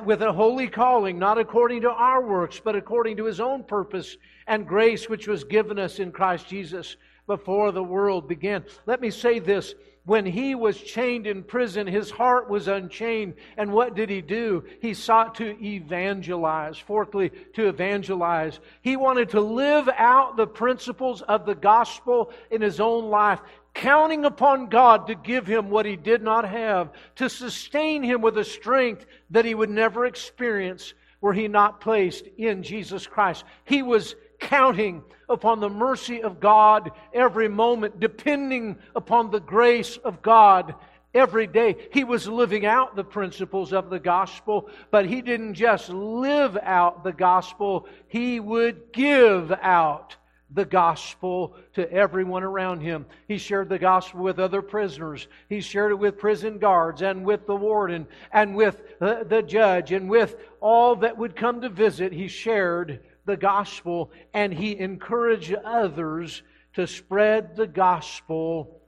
with 0.04 0.22
a 0.22 0.32
holy 0.32 0.66
calling, 0.66 1.18
not 1.18 1.38
according 1.38 1.82
to 1.82 1.90
our 1.90 2.26
works, 2.26 2.60
but 2.62 2.74
according 2.74 3.16
to 3.18 3.26
his 3.26 3.38
own 3.38 3.62
purpose 3.62 4.16
and 4.46 4.66
grace 4.66 5.08
which 5.08 5.28
was 5.28 5.44
given 5.44 5.78
us 5.78 5.98
in 5.98 6.10
Christ 6.10 6.48
Jesus 6.48 6.96
before 7.26 7.70
the 7.70 7.82
world 7.82 8.26
began. 8.26 8.64
Let 8.86 9.00
me 9.00 9.10
say 9.10 9.38
this. 9.38 9.74
When 10.08 10.24
he 10.24 10.54
was 10.54 10.80
chained 10.80 11.26
in 11.26 11.42
prison, 11.42 11.86
his 11.86 12.10
heart 12.10 12.48
was 12.48 12.66
unchained. 12.66 13.34
And 13.58 13.74
what 13.74 13.94
did 13.94 14.08
he 14.08 14.22
do? 14.22 14.64
He 14.80 14.94
sought 14.94 15.34
to 15.34 15.62
evangelize. 15.62 16.78
Fourthly, 16.78 17.28
to 17.52 17.68
evangelize. 17.68 18.58
He 18.80 18.96
wanted 18.96 19.28
to 19.30 19.42
live 19.42 19.86
out 19.94 20.38
the 20.38 20.46
principles 20.46 21.20
of 21.20 21.44
the 21.44 21.54
gospel 21.54 22.32
in 22.50 22.62
his 22.62 22.80
own 22.80 23.10
life 23.10 23.42
counting 23.74 24.24
upon 24.24 24.70
God 24.70 25.08
to 25.08 25.14
give 25.14 25.46
him 25.46 25.68
what 25.68 25.84
he 25.84 25.96
did 25.96 26.22
not 26.22 26.48
have, 26.48 26.90
to 27.16 27.28
sustain 27.28 28.02
him 28.02 28.22
with 28.22 28.38
a 28.38 28.44
strength 28.44 29.04
that 29.28 29.44
he 29.44 29.54
would 29.54 29.68
never 29.68 30.06
experience 30.06 30.94
were 31.20 31.34
he 31.34 31.48
not 31.48 31.82
placed 31.82 32.26
in 32.38 32.62
Jesus 32.62 33.06
Christ. 33.06 33.44
He 33.66 33.82
was 33.82 34.16
counting 34.40 35.02
upon 35.28 35.60
the 35.60 35.68
mercy 35.68 36.22
of 36.22 36.40
God 36.40 36.90
every 37.12 37.48
moment, 37.48 38.00
depending 38.00 38.76
upon 38.94 39.30
the 39.30 39.40
grace 39.40 39.96
of 39.98 40.22
God 40.22 40.74
every 41.14 41.46
day. 41.46 41.76
He 41.92 42.04
was 42.04 42.28
living 42.28 42.66
out 42.66 42.96
the 42.96 43.04
principles 43.04 43.72
of 43.72 43.90
the 43.90 43.98
gospel, 43.98 44.68
but 44.90 45.06
he 45.06 45.22
didn't 45.22 45.54
just 45.54 45.88
live 45.88 46.56
out 46.62 47.04
the 47.04 47.12
gospel, 47.12 47.86
he 48.08 48.40
would 48.40 48.92
give 48.92 49.52
out 49.52 50.16
the 50.54 50.64
gospel 50.64 51.54
to 51.74 51.90
everyone 51.92 52.42
around 52.42 52.80
him. 52.80 53.04
He 53.26 53.36
shared 53.36 53.68
the 53.68 53.78
gospel 53.78 54.20
with 54.20 54.38
other 54.38 54.62
prisoners. 54.62 55.26
He 55.48 55.60
shared 55.60 55.92
it 55.92 55.98
with 55.98 56.18
prison 56.18 56.58
guards 56.58 57.02
and 57.02 57.24
with 57.24 57.46
the 57.46 57.56
warden 57.56 58.06
and 58.32 58.56
with 58.56 58.98
the, 58.98 59.26
the, 59.28 59.42
judge 59.42 59.92
and 59.92 60.08
with 60.08 60.36
all 60.60 60.96
that 60.96 61.18
would 61.18 61.36
come 61.36 61.60
to 61.60 61.68
visit. 61.68 62.12
He 62.12 62.28
shared 62.28 63.00
the 63.28 63.36
gospel 63.36 64.10
and 64.34 64.52
he 64.52 64.76
encouraged 64.76 65.54
others 65.64 66.42
to 66.72 66.88
spread 66.88 67.54
the 67.54 67.66
gospel 67.66 68.80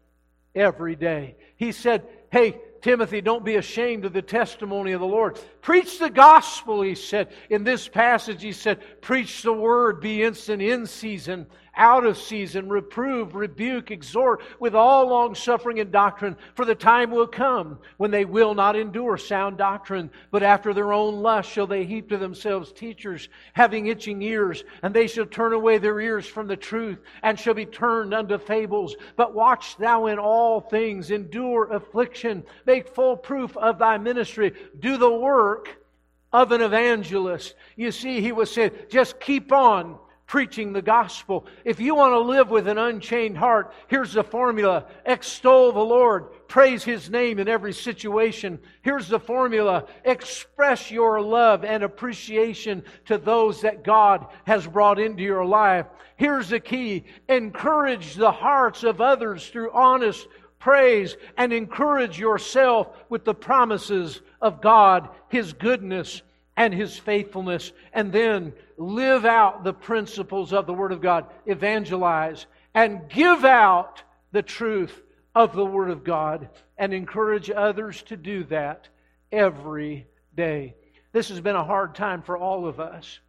every 0.54 0.96
day. 0.96 1.36
He 1.56 1.70
said, 1.70 2.06
Hey, 2.32 2.58
Timothy, 2.80 3.20
don't 3.20 3.44
be 3.44 3.56
ashamed 3.56 4.04
of 4.04 4.12
the 4.12 4.22
testimony 4.22 4.92
of 4.92 5.00
the 5.00 5.06
Lord. 5.06 5.38
Preach 5.60 5.98
the 5.98 6.10
gospel, 6.10 6.80
he 6.82 6.94
said. 6.94 7.28
In 7.50 7.62
this 7.62 7.86
passage, 7.86 8.42
he 8.42 8.52
said, 8.52 8.80
Preach 9.02 9.42
the 9.42 9.52
word, 9.52 10.00
be 10.00 10.22
instant 10.22 10.62
in 10.62 10.86
season, 10.86 11.46
out 11.76 12.04
of 12.04 12.18
season, 12.18 12.68
reprove, 12.68 13.34
rebuke, 13.34 13.90
exhort 13.90 14.42
with 14.58 14.74
all 14.74 15.08
long 15.08 15.34
suffering 15.34 15.80
and 15.80 15.92
doctrine. 15.92 16.36
For 16.54 16.64
the 16.64 16.74
time 16.74 17.10
will 17.10 17.26
come 17.26 17.78
when 17.96 18.10
they 18.10 18.24
will 18.24 18.54
not 18.54 18.76
endure 18.76 19.16
sound 19.16 19.58
doctrine, 19.58 20.10
but 20.30 20.42
after 20.42 20.74
their 20.74 20.92
own 20.92 21.22
lust 21.22 21.50
shall 21.50 21.66
they 21.66 21.84
heap 21.84 22.08
to 22.10 22.18
themselves 22.18 22.72
teachers 22.72 23.28
having 23.52 23.86
itching 23.86 24.22
ears, 24.22 24.64
and 24.82 24.92
they 24.94 25.06
shall 25.06 25.26
turn 25.26 25.52
away 25.52 25.78
their 25.78 26.00
ears 26.00 26.26
from 26.26 26.46
the 26.46 26.56
truth 26.56 26.98
and 27.22 27.38
shall 27.38 27.54
be 27.54 27.66
turned 27.66 28.12
unto 28.14 28.38
fables. 28.38 28.96
But 29.16 29.34
watch 29.34 29.76
thou 29.76 30.06
in 30.06 30.18
all 30.18 30.60
things, 30.60 31.10
endure 31.10 31.72
affliction, 31.72 32.44
make 32.66 32.88
full 32.88 33.16
proof 33.16 33.56
of 33.56 33.78
thy 33.78 33.98
ministry, 33.98 34.52
do 34.78 34.96
the 34.96 35.12
work 35.12 35.76
of 36.32 36.52
an 36.52 36.60
evangelist. 36.60 37.54
You 37.76 37.90
see, 37.90 38.20
he 38.20 38.32
was 38.32 38.50
saying, 38.52 38.72
just 38.88 39.18
keep 39.20 39.52
on 39.52 39.98
preaching 40.30 40.72
the 40.72 40.80
gospel. 40.80 41.44
If 41.64 41.80
you 41.80 41.96
want 41.96 42.12
to 42.12 42.20
live 42.20 42.50
with 42.50 42.68
an 42.68 42.78
unchained 42.78 43.36
heart, 43.36 43.72
here's 43.88 44.12
the 44.12 44.22
formula 44.22 44.86
extol 45.04 45.72
the 45.72 45.80
Lord, 45.80 46.46
praise 46.46 46.84
His 46.84 47.10
name 47.10 47.40
in 47.40 47.48
every 47.48 47.72
situation. 47.72 48.60
Here's 48.82 49.08
the 49.08 49.18
formula 49.18 49.86
express 50.04 50.88
your 50.88 51.20
love 51.20 51.64
and 51.64 51.82
appreciation 51.82 52.84
to 53.06 53.18
those 53.18 53.62
that 53.62 53.82
God 53.82 54.24
has 54.44 54.68
brought 54.68 55.00
into 55.00 55.24
your 55.24 55.44
life. 55.44 55.86
Here's 56.14 56.50
the 56.50 56.60
key 56.60 57.06
encourage 57.28 58.14
the 58.14 58.30
hearts 58.30 58.84
of 58.84 59.00
others 59.00 59.48
through 59.48 59.72
honest 59.72 60.28
praise 60.60 61.16
and 61.38 61.52
encourage 61.52 62.20
yourself 62.20 62.86
with 63.08 63.24
the 63.24 63.34
promises 63.34 64.20
of 64.40 64.60
God, 64.60 65.08
His 65.28 65.54
goodness, 65.54 66.22
and 66.60 66.74
His 66.74 66.98
faithfulness, 66.98 67.72
and 67.94 68.12
then 68.12 68.52
live 68.76 69.24
out 69.24 69.64
the 69.64 69.72
principles 69.72 70.52
of 70.52 70.66
the 70.66 70.74
Word 70.74 70.92
of 70.92 71.00
God, 71.00 71.24
evangelize, 71.46 72.44
and 72.74 73.08
give 73.08 73.46
out 73.46 74.02
the 74.32 74.42
truth 74.42 75.00
of 75.34 75.54
the 75.54 75.64
Word 75.64 75.88
of 75.88 76.04
God, 76.04 76.50
and 76.76 76.92
encourage 76.92 77.50
others 77.50 78.02
to 78.02 78.14
do 78.14 78.44
that 78.44 78.88
every 79.32 80.06
day. 80.36 80.74
This 81.12 81.30
has 81.30 81.40
been 81.40 81.56
a 81.56 81.64
hard 81.64 81.94
time 81.94 82.20
for 82.20 82.36
all 82.36 82.66
of 82.66 82.78
us. 82.78 83.20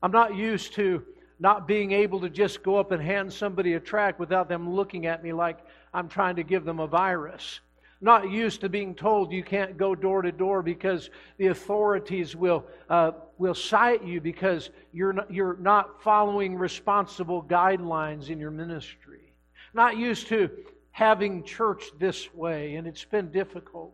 I'm 0.00 0.12
not 0.12 0.36
used 0.36 0.74
to 0.74 1.02
not 1.40 1.66
being 1.66 1.90
able 1.90 2.20
to 2.20 2.30
just 2.30 2.62
go 2.62 2.76
up 2.76 2.92
and 2.92 3.02
hand 3.02 3.32
somebody 3.32 3.74
a 3.74 3.80
tract 3.80 4.20
without 4.20 4.48
them 4.48 4.72
looking 4.72 5.06
at 5.06 5.24
me 5.24 5.32
like 5.32 5.58
I'm 5.92 6.08
trying 6.08 6.36
to 6.36 6.44
give 6.44 6.64
them 6.64 6.78
a 6.78 6.86
virus 6.86 7.58
not 8.00 8.30
used 8.30 8.62
to 8.62 8.68
being 8.68 8.94
told 8.94 9.30
you 9.30 9.44
can't 9.44 9.76
go 9.76 9.94
door 9.94 10.22
to 10.22 10.32
door 10.32 10.62
because 10.62 11.10
the 11.36 11.48
authorities 11.48 12.34
will, 12.34 12.64
uh, 12.88 13.12
will 13.36 13.54
cite 13.54 14.02
you 14.02 14.20
because 14.20 14.70
you're 14.92 15.12
not, 15.12 15.32
you're 15.32 15.56
not 15.58 16.02
following 16.02 16.56
responsible 16.56 17.42
guidelines 17.42 18.30
in 18.30 18.38
your 18.38 18.50
ministry. 18.50 19.34
Not 19.74 19.98
used 19.98 20.28
to 20.28 20.50
having 20.92 21.44
church 21.44 21.84
this 21.98 22.32
way, 22.34 22.76
and 22.76 22.86
it's 22.86 23.04
been 23.04 23.30
difficult. 23.30 23.92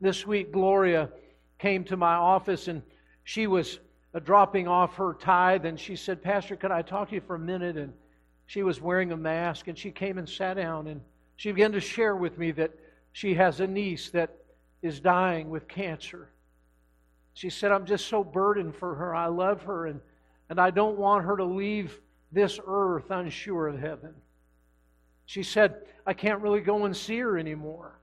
This 0.00 0.26
week, 0.26 0.52
Gloria 0.52 1.08
came 1.58 1.84
to 1.84 1.96
my 1.96 2.14
office 2.14 2.68
and 2.68 2.82
she 3.24 3.46
was 3.46 3.80
uh, 4.14 4.20
dropping 4.20 4.68
off 4.68 4.94
her 4.94 5.14
tithe, 5.14 5.66
and 5.66 5.78
she 5.78 5.96
said, 5.96 6.22
Pastor, 6.22 6.56
could 6.56 6.70
I 6.70 6.82
talk 6.82 7.10
to 7.10 7.14
you 7.14 7.20
for 7.20 7.34
a 7.34 7.38
minute? 7.38 7.76
And 7.76 7.92
she 8.46 8.62
was 8.62 8.80
wearing 8.80 9.12
a 9.12 9.16
mask, 9.16 9.68
and 9.68 9.76
she 9.76 9.90
came 9.90 10.16
and 10.16 10.26
sat 10.26 10.54
down, 10.54 10.86
and 10.86 11.00
she 11.36 11.52
began 11.52 11.72
to 11.72 11.80
share 11.80 12.16
with 12.16 12.38
me 12.38 12.50
that 12.52 12.72
she 13.12 13.34
has 13.34 13.60
a 13.60 13.66
niece 13.66 14.10
that 14.10 14.36
is 14.82 15.00
dying 15.00 15.50
with 15.50 15.68
cancer. 15.68 16.30
She 17.34 17.50
said, 17.50 17.72
I'm 17.72 17.86
just 17.86 18.06
so 18.06 18.24
burdened 18.24 18.74
for 18.74 18.94
her. 18.94 19.14
I 19.14 19.26
love 19.26 19.62
her, 19.62 19.86
and, 19.86 20.00
and 20.50 20.60
I 20.60 20.70
don't 20.70 20.98
want 20.98 21.24
her 21.24 21.36
to 21.36 21.44
leave 21.44 22.00
this 22.32 22.58
earth 22.66 23.10
unsure 23.10 23.68
of 23.68 23.78
heaven. 23.78 24.14
She 25.26 25.42
said, 25.42 25.82
I 26.06 26.14
can't 26.14 26.40
really 26.40 26.60
go 26.60 26.84
and 26.84 26.96
see 26.96 27.18
her 27.18 27.38
anymore. 27.38 27.98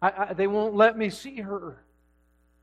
I, 0.00 0.12
I, 0.28 0.32
they 0.34 0.46
won't 0.46 0.74
let 0.74 0.96
me 0.96 1.10
see 1.10 1.40
her. 1.40 1.82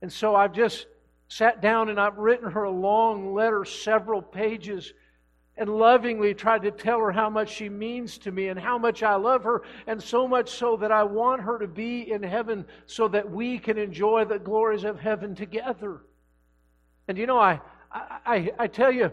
And 0.01 0.11
so 0.11 0.35
I've 0.35 0.53
just 0.53 0.87
sat 1.27 1.61
down 1.61 1.89
and 1.89 1.99
I've 1.99 2.17
written 2.17 2.51
her 2.51 2.63
a 2.63 2.71
long 2.71 3.33
letter, 3.33 3.65
several 3.65 4.21
pages, 4.21 4.93
and 5.57 5.69
lovingly 5.69 6.33
tried 6.33 6.61
to 6.63 6.71
tell 6.71 6.99
her 6.99 7.11
how 7.11 7.29
much 7.29 7.49
she 7.49 7.69
means 7.69 8.17
to 8.19 8.31
me 8.31 8.47
and 8.47 8.59
how 8.59 8.77
much 8.77 9.03
I 9.03 9.15
love 9.15 9.43
her, 9.43 9.63
and 9.85 10.01
so 10.01 10.27
much 10.27 10.49
so 10.49 10.77
that 10.77 10.91
I 10.91 11.03
want 11.03 11.41
her 11.41 11.59
to 11.59 11.67
be 11.67 12.11
in 12.11 12.23
heaven 12.23 12.65
so 12.85 13.07
that 13.09 13.29
we 13.29 13.59
can 13.59 13.77
enjoy 13.77 14.25
the 14.25 14.39
glories 14.39 14.85
of 14.85 14.99
heaven 14.99 15.35
together. 15.35 16.01
And 17.07 17.17
you 17.17 17.27
know, 17.27 17.37
I, 17.37 17.59
I, 17.91 18.51
I 18.57 18.67
tell 18.67 18.91
you, 18.91 19.11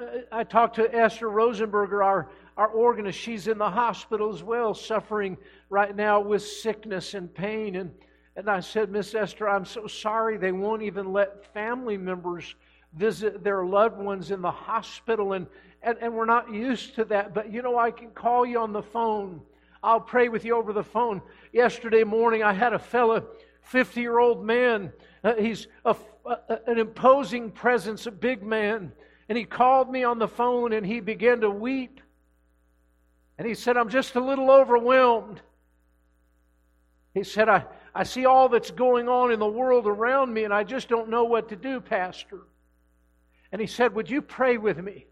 uh, 0.00 0.04
I 0.30 0.44
talked 0.44 0.76
to 0.76 0.94
Esther 0.94 1.26
Rosenberger, 1.26 2.04
our, 2.04 2.30
our 2.56 2.68
organist. 2.68 3.18
She's 3.18 3.48
in 3.48 3.58
the 3.58 3.70
hospital 3.70 4.32
as 4.32 4.42
well, 4.42 4.74
suffering 4.74 5.36
right 5.68 5.94
now 5.94 6.20
with 6.20 6.42
sickness 6.42 7.14
and 7.14 7.34
pain. 7.34 7.76
And, 7.76 7.90
and 8.36 8.48
I 8.48 8.60
said, 8.60 8.90
Miss 8.90 9.14
Esther, 9.14 9.48
I'm 9.48 9.64
so 9.64 9.88
sorry 9.88 10.36
they 10.36 10.52
won't 10.52 10.82
even 10.82 11.12
let 11.12 11.52
family 11.52 11.98
members 11.98 12.54
visit 12.94 13.42
their 13.42 13.64
loved 13.64 13.98
ones 13.98 14.30
in 14.30 14.40
the 14.40 14.50
hospital. 14.50 15.32
And, 15.32 15.46
and, 15.82 15.98
and 16.00 16.14
we're 16.14 16.26
not 16.26 16.52
used 16.52 16.94
to 16.96 17.04
that. 17.06 17.34
But 17.34 17.52
you 17.52 17.62
know, 17.62 17.78
I 17.78 17.90
can 17.90 18.10
call 18.10 18.44
you 18.44 18.58
on 18.58 18.72
the 18.72 18.82
phone. 18.82 19.40
I'll 19.82 20.00
pray 20.00 20.28
with 20.28 20.44
you 20.44 20.56
over 20.56 20.72
the 20.72 20.84
phone. 20.84 21.22
Yesterday 21.52 22.04
morning, 22.04 22.42
I 22.42 22.52
had 22.52 22.72
a 22.72 22.78
fellow, 22.78 23.26
50 23.62 24.00
year 24.00 24.18
old 24.18 24.44
man. 24.44 24.92
Uh, 25.24 25.34
he's 25.34 25.68
a, 25.84 25.96
a, 26.26 26.58
an 26.66 26.78
imposing 26.78 27.50
presence, 27.50 28.06
a 28.06 28.10
big 28.10 28.42
man. 28.42 28.92
And 29.28 29.38
he 29.38 29.44
called 29.44 29.90
me 29.90 30.04
on 30.04 30.18
the 30.18 30.28
phone 30.28 30.72
and 30.72 30.84
he 30.84 31.00
began 31.00 31.40
to 31.40 31.50
weep. 31.50 32.00
And 33.38 33.46
he 33.46 33.54
said, 33.54 33.76
I'm 33.76 33.88
just 33.88 34.16
a 34.16 34.20
little 34.20 34.50
overwhelmed. 34.50 35.40
He 37.14 37.24
said, 37.24 37.48
I, 37.48 37.64
I 37.94 38.02
see 38.02 38.26
all 38.26 38.48
that's 38.48 38.70
going 38.70 39.08
on 39.08 39.32
in 39.32 39.38
the 39.38 39.48
world 39.48 39.86
around 39.86 40.32
me 40.32 40.44
and 40.44 40.52
I 40.52 40.62
just 40.62 40.88
don't 40.88 41.08
know 41.08 41.24
what 41.24 41.48
to 41.48 41.56
do, 41.56 41.80
Pastor. 41.80 42.40
And 43.50 43.60
he 43.60 43.66
said, 43.66 43.94
Would 43.94 44.10
you 44.10 44.20
pray 44.20 44.58
with 44.58 44.78
me? 44.78 45.06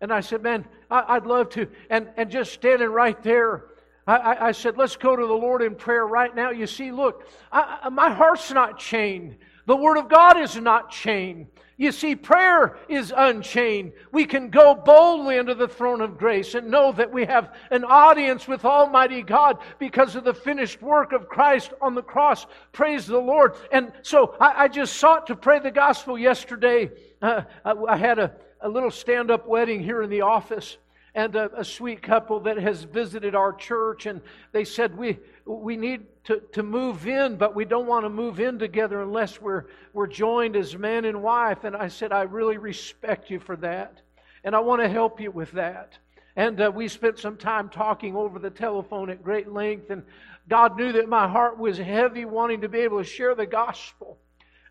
And 0.00 0.12
I 0.12 0.20
said, 0.20 0.42
Man, 0.42 0.66
I, 0.90 1.18
would 1.18 1.26
love 1.26 1.48
to. 1.50 1.68
And, 1.90 2.08
and 2.16 2.30
just 2.30 2.52
standing 2.52 2.88
right 2.88 3.20
there, 3.22 3.64
I, 4.06 4.48
I, 4.48 4.52
said, 4.52 4.76
Let's 4.76 4.96
go 4.96 5.16
to 5.16 5.26
the 5.26 5.32
Lord 5.32 5.62
in 5.62 5.74
prayer 5.74 6.06
right 6.06 6.34
now. 6.34 6.50
You 6.50 6.66
see, 6.66 6.92
look, 6.92 7.26
I, 7.50 7.88
my 7.90 8.10
heart's 8.10 8.50
not 8.50 8.78
chained. 8.78 9.36
The 9.66 9.76
Word 9.76 9.98
of 9.98 10.08
God 10.08 10.38
is 10.38 10.56
not 10.56 10.90
chained. 10.90 11.48
You 11.78 11.92
see, 11.92 12.16
prayer 12.16 12.78
is 12.88 13.12
unchained. 13.14 13.92
We 14.10 14.24
can 14.24 14.48
go 14.48 14.74
boldly 14.74 15.36
into 15.36 15.54
the 15.54 15.68
throne 15.68 16.00
of 16.00 16.16
grace 16.16 16.54
and 16.54 16.70
know 16.70 16.92
that 16.92 17.12
we 17.12 17.26
have 17.26 17.54
an 17.70 17.84
audience 17.84 18.48
with 18.48 18.64
Almighty 18.64 19.22
God 19.22 19.58
because 19.78 20.16
of 20.16 20.24
the 20.24 20.32
finished 20.32 20.80
work 20.80 21.12
of 21.12 21.28
Christ 21.28 21.74
on 21.82 21.94
the 21.94 22.02
cross. 22.02 22.46
Praise 22.72 23.06
the 23.06 23.18
Lord. 23.18 23.56
And 23.72 23.92
so 24.00 24.36
I, 24.40 24.64
I 24.64 24.68
just 24.68 24.96
sought 24.96 25.26
to 25.26 25.36
pray 25.36 25.58
the 25.58 25.70
gospel 25.70 26.16
yesterday. 26.16 26.90
Uh, 27.20 27.42
I, 27.62 27.72
I 27.72 27.96
had 27.96 28.18
a, 28.18 28.32
a 28.60 28.68
little 28.68 28.90
stand 28.90 29.30
up 29.30 29.46
wedding 29.46 29.82
here 29.82 30.02
in 30.02 30.10
the 30.10 30.22
office 30.22 30.76
and 31.16 31.34
a, 31.34 31.60
a, 31.60 31.64
sweet 31.64 32.02
couple 32.02 32.40
that 32.40 32.58
has 32.58 32.84
visited 32.84 33.34
our 33.34 33.54
church, 33.54 34.04
and 34.04 34.20
they 34.52 34.64
said, 34.64 34.96
We, 34.96 35.18
we 35.46 35.74
need 35.74 36.02
to, 36.24 36.42
to 36.52 36.62
move 36.62 37.06
in, 37.06 37.36
but 37.36 37.54
we 37.54 37.64
don't 37.64 37.86
want 37.86 38.04
to 38.04 38.10
move 38.10 38.38
in 38.38 38.58
together 38.58 39.00
unless 39.00 39.40
we're, 39.40 39.64
we're 39.94 40.08
joined 40.08 40.56
as 40.56 40.76
man 40.76 41.06
and 41.06 41.22
wife. 41.22 41.64
And 41.64 41.74
I 41.74 41.88
said, 41.88 42.12
I 42.12 42.22
really 42.22 42.58
respect 42.58 43.30
you 43.30 43.40
for 43.40 43.56
that, 43.56 44.02
and 44.44 44.54
I 44.54 44.60
want 44.60 44.82
to 44.82 44.90
help 44.90 45.18
you 45.18 45.30
with 45.30 45.50
that. 45.52 45.96
And 46.36 46.60
uh, 46.60 46.70
we 46.72 46.86
spent 46.86 47.18
some 47.18 47.38
time 47.38 47.70
talking 47.70 48.14
over 48.14 48.38
the 48.38 48.50
telephone 48.50 49.08
at 49.08 49.24
great 49.24 49.50
length, 49.50 49.88
and 49.88 50.02
God 50.50 50.76
knew 50.76 50.92
that 50.92 51.08
my 51.08 51.26
heart 51.26 51.58
was 51.58 51.78
heavy 51.78 52.26
wanting 52.26 52.60
to 52.60 52.68
be 52.68 52.80
able 52.80 52.98
to 52.98 53.04
share 53.04 53.34
the 53.34 53.46
gospel. 53.46 54.18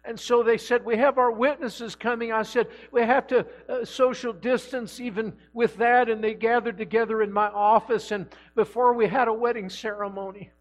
And 0.08 0.20
so 0.20 0.44
they 0.44 0.58
said, 0.58 0.86
We 0.86 0.98
have 0.98 1.18
our 1.18 1.32
witnesses 1.32 1.96
coming. 1.96 2.32
I 2.32 2.44
said, 2.44 2.68
We 2.92 3.02
have 3.02 3.28
to 3.28 3.46
uh, 3.68 3.86
social 3.86 4.34
distance 4.34 5.00
even 5.00 5.34
with 5.54 5.78
that. 5.78 6.10
And 6.10 6.24
they 6.24 6.34
gathered 6.34 6.78
together 6.78 7.22
in 7.22 7.32
my 7.32 7.48
office. 7.48 8.12
And 8.12 8.28
before 8.56 8.94
we 8.94 9.08
had 9.08 9.28
a 9.28 9.34
wedding 9.34 9.70
ceremony, 9.70 10.52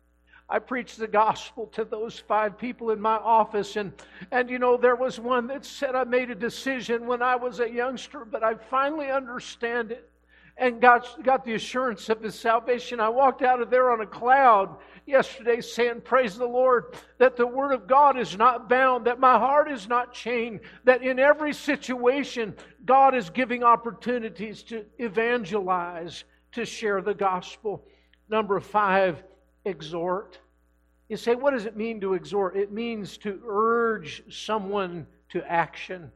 I 0.49 0.59
preached 0.59 0.99
the 0.99 1.09
gospel 1.09 1.67
to 1.69 1.85
those 1.85 2.19
five 2.19 2.59
people 2.59 2.91
in 2.91 3.01
my 3.01 3.17
office. 3.17 3.77
And, 3.77 3.93
and 4.31 4.49
you 4.49 4.59
know, 4.59 4.77
there 4.77 4.97
was 4.97 5.19
one 5.19 5.47
that 5.49 5.65
said, 5.65 5.95
I 5.95 6.05
made 6.05 6.31
a 6.31 6.35
decision 6.35 7.07
when 7.07 7.23
I 7.23 7.37
was 7.37 7.61
a 7.61 7.71
youngster, 7.71 8.25
but 8.25 8.43
I 8.43 8.55
finally 8.55 9.11
understand 9.11 9.91
it 9.91 10.11
and 10.57 10.81
got, 10.81 11.23
got 11.25 11.45
the 11.45 11.55
assurance 11.55 12.09
of 12.09 12.23
his 12.23 12.39
salvation. 12.39 13.01
I 13.01 13.09
walked 13.09 13.43
out 13.43 13.61
of 13.61 13.71
there 13.71 13.91
on 13.91 14.01
a 14.01 14.07
cloud 14.07 14.77
yesterday 15.05 15.61
saying, 15.61 16.03
Praise 16.03 16.37
the 16.37 16.47
Lord, 16.47 16.95
that 17.19 17.37
the 17.37 17.47
Word 17.47 17.73
of 17.73 17.87
God 17.89 18.19
is 18.19 18.37
not 18.37 18.69
bound, 18.69 19.07
that 19.07 19.19
my 19.19 19.39
heart 19.39 19.71
is 19.71 19.89
not 19.89 20.13
chained, 20.13 20.61
that 20.85 21.03
in 21.03 21.19
every 21.19 21.53
situation, 21.53 22.55
God 22.85 23.15
is 23.17 23.31
giving 23.31 23.65
opportunities 23.65 24.63
to 24.65 24.85
evangelize, 24.99 26.25
to 26.53 26.65
share 26.65 27.03
the 27.03 27.15
gospel. 27.15 27.85
Number 28.29 28.61
five, 28.61 29.23
exhort. 29.65 30.39
You 31.09 31.17
say, 31.17 31.35
what 31.35 31.53
does 31.53 31.67
it 31.67 31.77
mean 31.77 32.01
to 32.01 32.15
exhort? 32.15 32.57
It 32.57 32.73
means 32.73 33.19
to 33.19 33.41
urge 33.47 34.23
someone 34.31 35.07
to 35.31 35.45
action, 35.51 36.13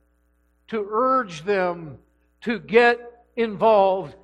to 0.68 0.86
urge 0.90 1.44
them 1.44 1.98
to 2.42 2.60
get 2.60 3.17
involved. 3.38 4.14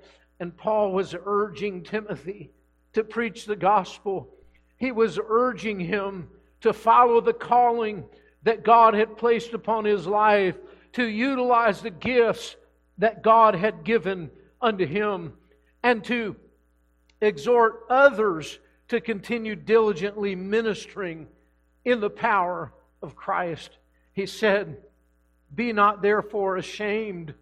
And 0.41 0.55
Paul 0.55 0.93
was 0.93 1.15
urging 1.25 1.85
Timothy 1.85 2.51
to 2.93 3.05
preach 3.05 3.47
the 3.47 3.57
gospel. 3.57 4.29
He 4.77 4.93
was 4.93 5.19
urging 5.25 5.81
him 5.81 6.29
to 6.61 6.73
follow 6.73 7.21
the 7.21 7.33
calling 7.33 8.05
that 8.43 8.65
God 8.65 8.93
had 8.95 9.17
placed 9.17 9.55
upon 9.55 9.87
his 9.87 10.07
life, 10.07 10.57
to 10.93 11.05
utilize 11.05 11.81
the 11.81 11.91
gifts 11.91 12.57
that 12.99 13.23
God 13.23 13.55
had 13.55 13.85
given 13.85 14.31
unto 14.61 14.87
him, 14.87 15.33
and 15.83 16.05
to 16.05 16.37
exhort 17.21 17.85
others 17.89 18.59
to 18.89 19.01
continue 19.01 19.57
diligently 19.57 20.35
ministering 20.35 21.27
in 21.85 22.01
the 22.01 22.11
power 22.11 22.73
of 23.03 23.17
Christ. 23.17 23.79
He 24.13 24.27
said, 24.27 24.77
Be 25.55 25.73
not 25.73 26.03
therefore 26.03 26.57
ashamed 26.57 27.35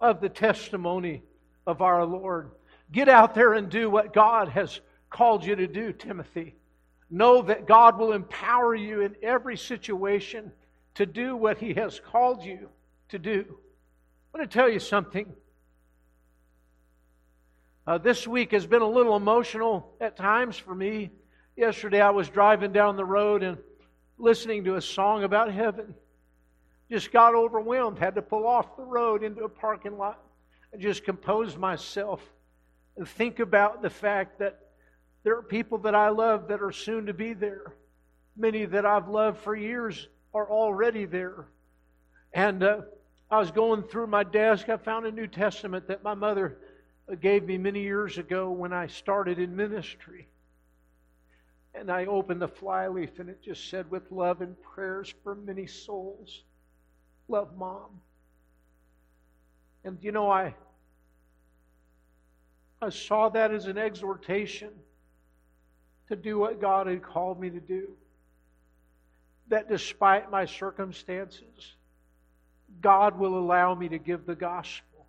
of 0.00 0.20
the 0.20 0.28
testimony 0.28 1.22
of 1.66 1.82
our 1.82 2.04
Lord. 2.04 2.50
Get 2.92 3.08
out 3.08 3.34
there 3.34 3.54
and 3.54 3.68
do 3.68 3.90
what 3.90 4.12
God 4.12 4.48
has 4.48 4.80
called 5.10 5.44
you 5.44 5.56
to 5.56 5.66
do, 5.66 5.92
Timothy. 5.92 6.54
Know 7.10 7.42
that 7.42 7.66
God 7.66 7.98
will 7.98 8.12
empower 8.12 8.74
you 8.74 9.00
in 9.00 9.16
every 9.22 9.56
situation 9.56 10.52
to 10.94 11.06
do 11.06 11.36
what 11.36 11.58
He 11.58 11.74
has 11.74 12.00
called 12.00 12.44
you 12.44 12.68
to 13.10 13.18
do. 13.18 13.44
I 13.48 14.38
want 14.38 14.50
to 14.50 14.58
tell 14.58 14.68
you 14.68 14.80
something. 14.80 15.32
Uh, 17.86 17.98
this 17.98 18.26
week 18.26 18.50
has 18.50 18.66
been 18.66 18.82
a 18.82 18.88
little 18.88 19.16
emotional 19.16 19.94
at 20.00 20.16
times 20.16 20.56
for 20.56 20.74
me. 20.74 21.10
Yesterday 21.56 22.00
I 22.00 22.10
was 22.10 22.28
driving 22.28 22.72
down 22.72 22.96
the 22.96 23.04
road 23.04 23.42
and 23.42 23.58
listening 24.18 24.64
to 24.64 24.74
a 24.74 24.82
song 24.82 25.22
about 25.22 25.52
heaven. 25.52 25.94
Just 26.90 27.12
got 27.12 27.34
overwhelmed, 27.34 27.98
had 27.98 28.14
to 28.14 28.22
pull 28.22 28.46
off 28.46 28.76
the 28.76 28.84
road 28.84 29.22
into 29.22 29.44
a 29.44 29.48
parking 29.48 29.98
lot 29.98 30.22
and 30.72 30.80
just 30.80 31.04
compose 31.04 31.56
myself 31.56 32.22
and 32.96 33.08
think 33.08 33.40
about 33.40 33.82
the 33.82 33.90
fact 33.90 34.38
that 34.38 34.60
there 35.24 35.36
are 35.36 35.42
people 35.42 35.78
that 35.78 35.94
I 35.94 36.10
love 36.10 36.48
that 36.48 36.62
are 36.62 36.72
soon 36.72 37.06
to 37.06 37.14
be 37.14 37.32
there. 37.32 37.74
Many 38.36 38.64
that 38.66 38.86
I've 38.86 39.08
loved 39.08 39.38
for 39.38 39.56
years 39.56 40.08
are 40.32 40.48
already 40.48 41.04
there. 41.04 41.48
And 42.32 42.62
uh, 42.62 42.82
I 43.30 43.38
was 43.38 43.50
going 43.50 43.82
through 43.82 44.06
my 44.06 44.22
desk. 44.22 44.68
I 44.68 44.76
found 44.76 45.06
a 45.06 45.10
New 45.10 45.26
Testament 45.26 45.88
that 45.88 46.04
my 46.04 46.14
mother 46.14 46.58
gave 47.20 47.44
me 47.44 47.58
many 47.58 47.82
years 47.82 48.18
ago 48.18 48.50
when 48.50 48.72
I 48.72 48.86
started 48.86 49.38
in 49.38 49.56
ministry. 49.56 50.28
And 51.74 51.90
I 51.90 52.06
opened 52.06 52.40
the 52.40 52.48
flyleaf 52.48 53.18
and 53.18 53.28
it 53.28 53.42
just 53.42 53.68
said, 53.68 53.90
with 53.90 54.10
love 54.12 54.40
and 54.40 54.54
prayers 54.62 55.12
for 55.22 55.34
many 55.34 55.66
souls. 55.66 56.44
Love, 57.28 57.56
Mom. 57.56 58.00
And 59.84 59.98
you 60.00 60.12
know, 60.12 60.30
I, 60.30 60.54
I 62.80 62.90
saw 62.90 63.28
that 63.30 63.52
as 63.52 63.66
an 63.66 63.78
exhortation 63.78 64.70
to 66.08 66.16
do 66.16 66.38
what 66.38 66.60
God 66.60 66.86
had 66.86 67.02
called 67.02 67.40
me 67.40 67.50
to 67.50 67.60
do. 67.60 67.88
That 69.48 69.68
despite 69.68 70.30
my 70.30 70.44
circumstances, 70.44 71.74
God 72.80 73.18
will 73.18 73.38
allow 73.38 73.74
me 73.74 73.88
to 73.88 73.98
give 73.98 74.26
the 74.26 74.34
gospel. 74.34 75.06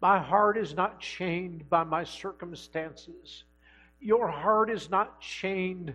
My 0.00 0.18
heart 0.18 0.58
is 0.58 0.74
not 0.74 1.00
chained 1.00 1.68
by 1.68 1.84
my 1.84 2.04
circumstances. 2.04 3.44
Your 4.00 4.28
heart 4.28 4.70
is 4.70 4.90
not 4.90 5.20
chained 5.20 5.94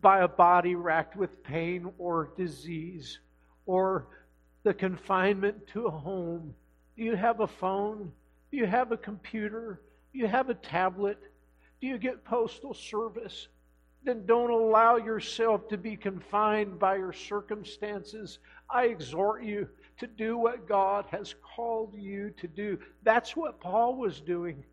by 0.00 0.20
a 0.20 0.28
body 0.28 0.74
racked 0.74 1.16
with 1.16 1.42
pain 1.42 1.90
or 1.98 2.30
disease 2.36 3.18
or 3.66 4.06
the 4.62 4.74
confinement 4.74 5.66
to 5.68 5.86
a 5.86 5.90
home. 5.90 6.54
Do 6.96 7.02
you 7.02 7.16
have 7.16 7.40
a 7.40 7.46
phone? 7.46 8.12
Do 8.50 8.56
you 8.56 8.66
have 8.66 8.92
a 8.92 8.96
computer? 8.96 9.80
Do 10.12 10.18
you 10.18 10.26
have 10.26 10.50
a 10.50 10.54
tablet? 10.54 11.18
Do 11.80 11.86
you 11.86 11.98
get 11.98 12.24
postal 12.24 12.74
service? 12.74 13.48
Then 14.02 14.24
don't 14.26 14.50
allow 14.50 14.96
yourself 14.96 15.68
to 15.68 15.76
be 15.76 15.96
confined 15.96 16.78
by 16.78 16.96
your 16.96 17.12
circumstances. 17.12 18.38
I 18.68 18.84
exhort 18.84 19.44
you 19.44 19.68
to 19.98 20.06
do 20.06 20.38
what 20.38 20.66
God 20.66 21.04
has 21.10 21.34
called 21.54 21.94
you 21.96 22.30
to 22.38 22.48
do. 22.48 22.78
That's 23.02 23.36
what 23.36 23.60
Paul 23.60 23.96
was 23.96 24.20
doing. 24.20 24.64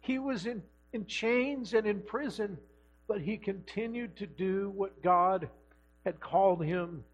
He 0.00 0.18
was 0.18 0.46
in, 0.46 0.62
in 0.92 1.06
chains 1.06 1.74
and 1.74 1.86
in 1.86 2.00
prison, 2.00 2.58
but 3.06 3.20
he 3.20 3.36
continued 3.36 4.16
to 4.16 4.26
do 4.26 4.70
what 4.70 5.00
God 5.02 5.48
had 6.04 6.18
called 6.18 6.64
him 6.64 7.04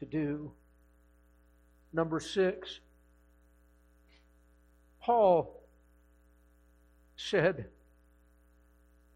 to 0.00 0.04
do. 0.04 0.52
Number 1.94 2.18
six, 2.18 2.80
Paul 5.00 5.62
said, 7.16 7.66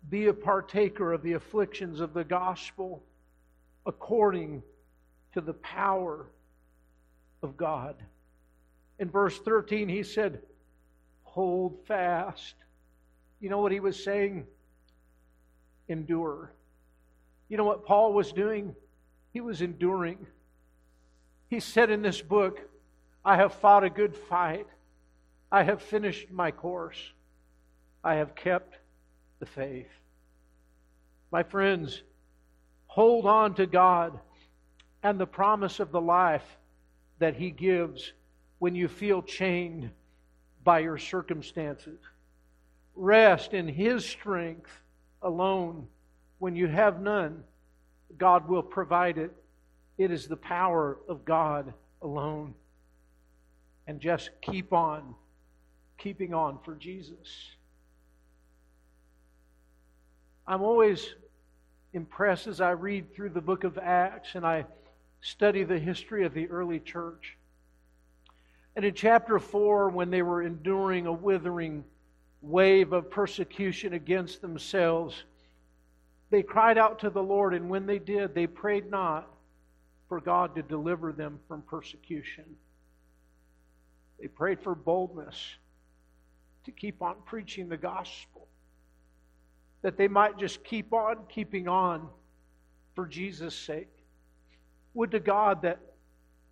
Be 0.08 0.28
a 0.28 0.32
partaker 0.32 1.12
of 1.12 1.22
the 1.22 1.32
afflictions 1.32 1.98
of 1.98 2.14
the 2.14 2.22
gospel 2.22 3.02
according 3.84 4.62
to 5.34 5.40
the 5.40 5.54
power 5.54 6.26
of 7.42 7.56
God. 7.56 7.96
In 9.00 9.10
verse 9.10 9.36
13, 9.40 9.88
he 9.88 10.04
said, 10.04 10.40
Hold 11.24 11.84
fast. 11.86 12.54
You 13.40 13.50
know 13.50 13.58
what 13.58 13.72
he 13.72 13.80
was 13.80 14.02
saying? 14.02 14.46
Endure. 15.88 16.52
You 17.48 17.56
know 17.56 17.64
what 17.64 17.84
Paul 17.84 18.12
was 18.12 18.30
doing? 18.30 18.76
He 19.32 19.40
was 19.40 19.62
enduring. 19.62 20.28
He 21.48 21.60
said 21.60 21.90
in 21.90 22.02
this 22.02 22.20
book, 22.20 22.67
I 23.28 23.36
have 23.36 23.52
fought 23.52 23.84
a 23.84 23.90
good 23.90 24.16
fight. 24.16 24.66
I 25.52 25.62
have 25.62 25.82
finished 25.82 26.30
my 26.30 26.50
course. 26.50 26.96
I 28.02 28.14
have 28.14 28.34
kept 28.34 28.78
the 29.38 29.44
faith. 29.44 29.90
My 31.30 31.42
friends, 31.42 32.00
hold 32.86 33.26
on 33.26 33.52
to 33.56 33.66
God 33.66 34.18
and 35.02 35.20
the 35.20 35.26
promise 35.26 35.78
of 35.78 35.92
the 35.92 36.00
life 36.00 36.56
that 37.18 37.36
He 37.36 37.50
gives 37.50 38.14
when 38.60 38.74
you 38.74 38.88
feel 38.88 39.20
chained 39.20 39.90
by 40.64 40.78
your 40.78 40.96
circumstances. 40.96 41.98
Rest 42.94 43.52
in 43.52 43.68
His 43.68 44.06
strength 44.06 44.70
alone 45.20 45.86
when 46.38 46.56
you 46.56 46.66
have 46.66 47.02
none. 47.02 47.44
God 48.16 48.48
will 48.48 48.62
provide 48.62 49.18
it. 49.18 49.36
It 49.98 50.10
is 50.10 50.28
the 50.28 50.36
power 50.38 50.96
of 51.10 51.26
God 51.26 51.74
alone. 52.00 52.54
And 53.88 53.98
just 53.98 54.30
keep 54.40 54.72
on 54.72 55.16
keeping 55.98 56.32
on 56.32 56.58
for 56.64 56.74
Jesus. 56.76 57.48
I'm 60.46 60.62
always 60.62 61.14
impressed 61.92 62.46
as 62.46 62.60
I 62.60 62.70
read 62.70 63.12
through 63.12 63.30
the 63.30 63.40
book 63.40 63.64
of 63.64 63.76
Acts 63.76 64.34
and 64.34 64.46
I 64.46 64.64
study 65.20 65.64
the 65.64 65.78
history 65.78 66.24
of 66.24 66.32
the 66.32 66.48
early 66.48 66.78
church. 66.78 67.36
And 68.76 68.84
in 68.84 68.94
chapter 68.94 69.38
4, 69.38 69.88
when 69.88 70.10
they 70.10 70.22
were 70.22 70.42
enduring 70.42 71.06
a 71.06 71.12
withering 71.12 71.84
wave 72.40 72.92
of 72.92 73.10
persecution 73.10 73.94
against 73.94 74.40
themselves, 74.40 75.24
they 76.30 76.42
cried 76.42 76.78
out 76.78 77.00
to 77.00 77.10
the 77.10 77.22
Lord, 77.22 77.54
and 77.54 77.68
when 77.68 77.86
they 77.86 77.98
did, 77.98 78.34
they 78.34 78.46
prayed 78.46 78.88
not 78.88 79.28
for 80.08 80.20
God 80.20 80.54
to 80.54 80.62
deliver 80.62 81.10
them 81.10 81.40
from 81.48 81.62
persecution. 81.62 82.44
They 84.20 84.28
prayed 84.28 84.60
for 84.60 84.74
boldness 84.74 85.36
to 86.64 86.72
keep 86.72 87.02
on 87.02 87.16
preaching 87.24 87.68
the 87.68 87.76
gospel 87.76 88.48
that 89.82 89.96
they 89.96 90.08
might 90.08 90.38
just 90.38 90.64
keep 90.64 90.92
on 90.92 91.18
keeping 91.28 91.68
on 91.68 92.08
for 92.94 93.06
Jesus' 93.06 93.54
sake. 93.54 93.88
Would 94.94 95.12
to 95.12 95.20
God 95.20 95.62
that 95.62 95.78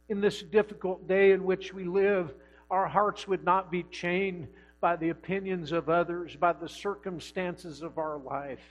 in 0.08 0.20
this 0.20 0.42
difficult 0.42 1.08
day 1.08 1.32
in 1.32 1.44
which 1.44 1.74
we 1.74 1.84
live, 1.84 2.32
our 2.70 2.86
hearts 2.86 3.26
would 3.26 3.44
not 3.44 3.70
be 3.70 3.82
chained 3.84 4.46
by 4.80 4.94
the 4.94 5.08
opinions 5.08 5.72
of 5.72 5.88
others, 5.88 6.36
by 6.36 6.52
the 6.52 6.68
circumstances 6.68 7.82
of 7.82 7.98
our 7.98 8.18
life, 8.18 8.62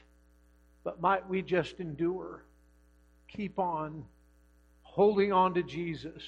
but 0.83 1.01
might 1.01 1.27
we 1.27 1.41
just 1.41 1.79
endure, 1.79 2.45
keep 3.27 3.59
on 3.59 4.05
holding 4.83 5.33
on 5.33 5.53
to 5.53 5.63
Jesus 5.63 6.23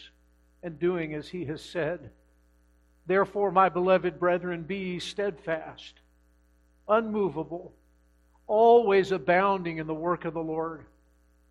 and 0.64 0.78
doing 0.80 1.14
as 1.14 1.30
he 1.30 1.46
has 1.46 1.62
said. 1.62 2.10
Therefore, 3.08 3.52
my 3.52 3.70
beloved 3.70 4.20
brethren, 4.20 4.64
be 4.64 5.00
steadfast, 5.00 5.96
unmovable 6.88 7.74
always 8.48 9.12
abounding 9.12 9.78
in 9.78 9.88
the 9.88 9.94
work 9.94 10.26
of 10.26 10.34
the 10.34 10.40
Lord. 10.40 10.86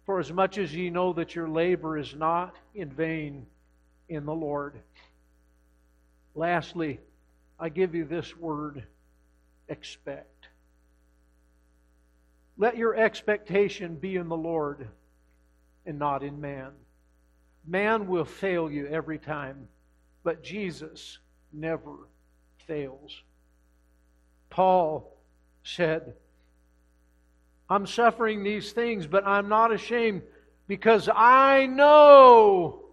For 0.06 0.18
as 0.18 0.32
much 0.32 0.58
as 0.58 0.74
ye 0.74 0.90
know 0.90 1.12
that 1.12 1.34
your 1.34 1.48
labor 1.48 1.98
is 1.98 2.14
not 2.14 2.56
in 2.74 2.90
vain 2.90 3.46
in 4.08 4.24
the 4.24 4.34
Lord. 4.34 4.74
Lastly, 6.34 7.00
I 7.58 7.68
give 7.68 7.94
you 7.94 8.04
this 8.04 8.36
word 8.36 8.84
expect. 9.68 10.48
Let 12.56 12.76
your 12.76 12.94
expectation 12.94 13.96
be 13.96 14.16
in 14.16 14.28
the 14.28 14.36
Lord 14.36 14.88
and 15.84 15.98
not 15.98 16.22
in 16.22 16.40
man. 16.40 16.70
Man 17.66 18.06
will 18.06 18.24
fail 18.24 18.70
you 18.70 18.86
every 18.86 19.18
time, 19.18 19.68
but 20.22 20.42
Jesus 20.42 21.18
never 21.52 22.08
fails. 22.66 23.22
Paul 24.50 25.16
said, 25.62 26.14
I'm 27.68 27.86
suffering 27.86 28.44
these 28.44 28.72
things, 28.72 29.06
but 29.06 29.26
I'm 29.26 29.48
not 29.48 29.72
ashamed 29.72 30.22
because 30.68 31.08
I 31.12 31.66
know, 31.66 32.84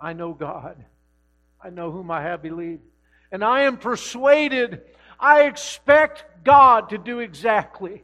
I 0.00 0.12
know 0.12 0.32
God. 0.34 0.84
I 1.62 1.70
know 1.70 1.90
whom 1.92 2.10
I 2.10 2.22
have 2.22 2.42
believed. 2.42 2.82
And 3.30 3.44
I 3.44 3.62
am 3.62 3.76
persuaded, 3.76 4.82
I 5.18 5.44
expect 5.44 6.44
God 6.44 6.90
to 6.90 6.98
do 6.98 7.20
exactly 7.20 8.02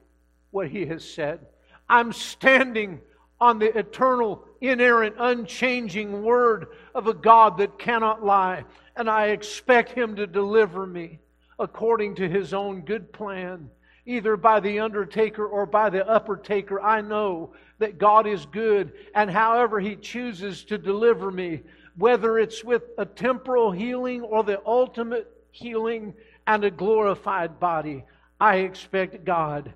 what 0.51 0.68
He 0.68 0.87
has 0.87 1.05
said. 1.05 1.40
I'm 1.88 2.12
standing 2.12 3.01
on 3.40 3.59
the 3.59 3.77
eternal, 3.77 4.44
inerrant, 4.61 5.16
unchanging 5.18 6.23
word 6.23 6.68
of 6.94 7.07
a 7.07 7.14
God 7.14 7.59
that 7.59 7.79
cannot 7.79 8.25
lie. 8.25 8.64
And 8.97 9.09
I 9.09 9.27
expect 9.29 9.92
Him 9.92 10.16
to 10.16 10.27
deliver 10.27 10.87
me 10.87 11.21
according 11.59 12.16
to 12.16 12.29
His 12.29 12.53
own 12.55 12.83
good 12.83 13.12
plan 13.12 13.71
either 14.09 14.38
by 14.38 14.59
the 14.59 14.81
undertaker 14.81 15.47
or 15.47 15.66
by 15.66 15.90
the 15.90 16.09
upper 16.09 16.35
taker, 16.35 16.81
I 16.81 17.03
know 17.03 17.53
that 17.79 17.99
God 17.99 18.27
is 18.27 18.47
good, 18.47 18.92
and 19.14 19.31
however 19.31 19.79
He 19.79 19.97
chooses 19.97 20.64
to 20.64 20.79
deliver 20.79 21.31
me, 21.31 21.61
whether 21.94 22.38
it's 22.38 22.64
with 22.64 22.85
a 22.97 23.05
temporal 23.05 23.71
healing 23.71 24.23
or 24.23 24.42
the 24.42 24.62
ultimate 24.64 25.31
healing 25.51 26.14
and 26.47 26.64
a 26.64 26.71
glorified 26.71 27.61
body, 27.61 28.03
I 28.40 28.57
expect 28.57 29.27
God 29.27 29.75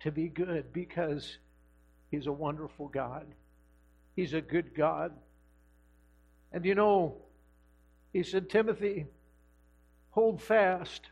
to 0.00 0.10
be 0.10 0.28
good 0.28 0.72
because 0.72 1.36
He's 2.10 2.26
a 2.26 2.32
wonderful 2.32 2.88
God. 2.88 3.26
He's 4.18 4.34
a 4.34 4.40
good 4.40 4.74
God. 4.74 5.12
And 6.50 6.64
you 6.64 6.74
know, 6.74 7.18
He 8.12 8.24
said, 8.24 8.50
Timothy, 8.50 9.06
hold 10.10 10.42
fast 10.42 11.04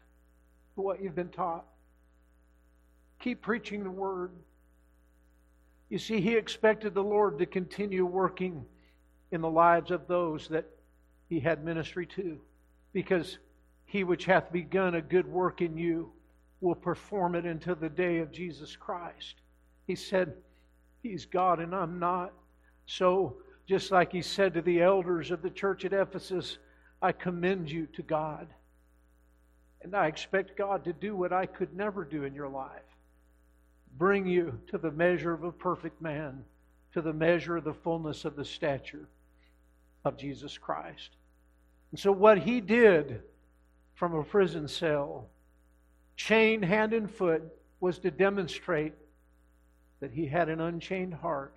to 0.74 0.80
what 0.80 1.00
you've 1.00 1.14
been 1.14 1.28
taught. 1.28 1.64
Keep 3.20 3.42
preaching 3.42 3.84
the 3.84 3.92
word. 3.92 4.32
You 5.88 5.98
see, 5.98 6.20
he 6.20 6.34
expected 6.34 6.94
the 6.94 7.04
Lord 7.04 7.38
to 7.38 7.46
continue 7.46 8.04
working 8.04 8.64
in 9.30 9.40
the 9.40 9.48
lives 9.48 9.92
of 9.92 10.08
those 10.08 10.48
that 10.48 10.66
he 11.28 11.38
had 11.38 11.64
ministry 11.64 12.06
to, 12.06 12.40
because 12.92 13.38
he 13.84 14.02
which 14.02 14.24
hath 14.24 14.50
begun 14.50 14.96
a 14.96 15.00
good 15.00 15.28
work 15.28 15.60
in 15.60 15.78
you 15.78 16.10
will 16.60 16.74
perform 16.74 17.36
it 17.36 17.44
until 17.44 17.76
the 17.76 17.88
day 17.88 18.18
of 18.18 18.32
Jesus 18.32 18.74
Christ. 18.74 19.36
He 19.86 19.94
said, 19.94 20.34
He's 21.04 21.24
God 21.24 21.60
and 21.60 21.72
I'm 21.72 22.00
not. 22.00 22.32
So, 22.86 23.36
just 23.66 23.90
like 23.90 24.12
he 24.12 24.22
said 24.22 24.54
to 24.54 24.62
the 24.62 24.80
elders 24.80 25.30
of 25.30 25.42
the 25.42 25.50
church 25.50 25.84
at 25.84 25.92
Ephesus, 25.92 26.58
I 27.02 27.12
commend 27.12 27.70
you 27.70 27.86
to 27.94 28.02
God. 28.02 28.46
And 29.82 29.94
I 29.94 30.06
expect 30.06 30.56
God 30.56 30.84
to 30.84 30.92
do 30.92 31.14
what 31.14 31.32
I 31.32 31.46
could 31.46 31.76
never 31.76 32.04
do 32.04 32.24
in 32.24 32.34
your 32.34 32.48
life 32.48 32.82
bring 33.98 34.26
you 34.26 34.58
to 34.68 34.78
the 34.78 34.90
measure 34.90 35.32
of 35.32 35.44
a 35.44 35.52
perfect 35.52 36.00
man, 36.02 36.44
to 36.92 37.00
the 37.00 37.12
measure 37.12 37.56
of 37.56 37.64
the 37.64 37.74
fullness 37.74 38.24
of 38.24 38.36
the 38.36 38.44
stature 38.44 39.08
of 40.04 40.16
Jesus 40.16 40.58
Christ. 40.58 41.10
And 41.90 42.00
so, 42.00 42.12
what 42.12 42.38
he 42.38 42.60
did 42.60 43.22
from 43.94 44.14
a 44.14 44.22
prison 44.22 44.68
cell, 44.68 45.28
chained 46.16 46.64
hand 46.64 46.92
and 46.92 47.10
foot, 47.10 47.42
was 47.80 47.98
to 48.00 48.10
demonstrate 48.10 48.92
that 50.00 50.10
he 50.10 50.26
had 50.26 50.48
an 50.48 50.60
unchained 50.60 51.14
heart. 51.14 51.54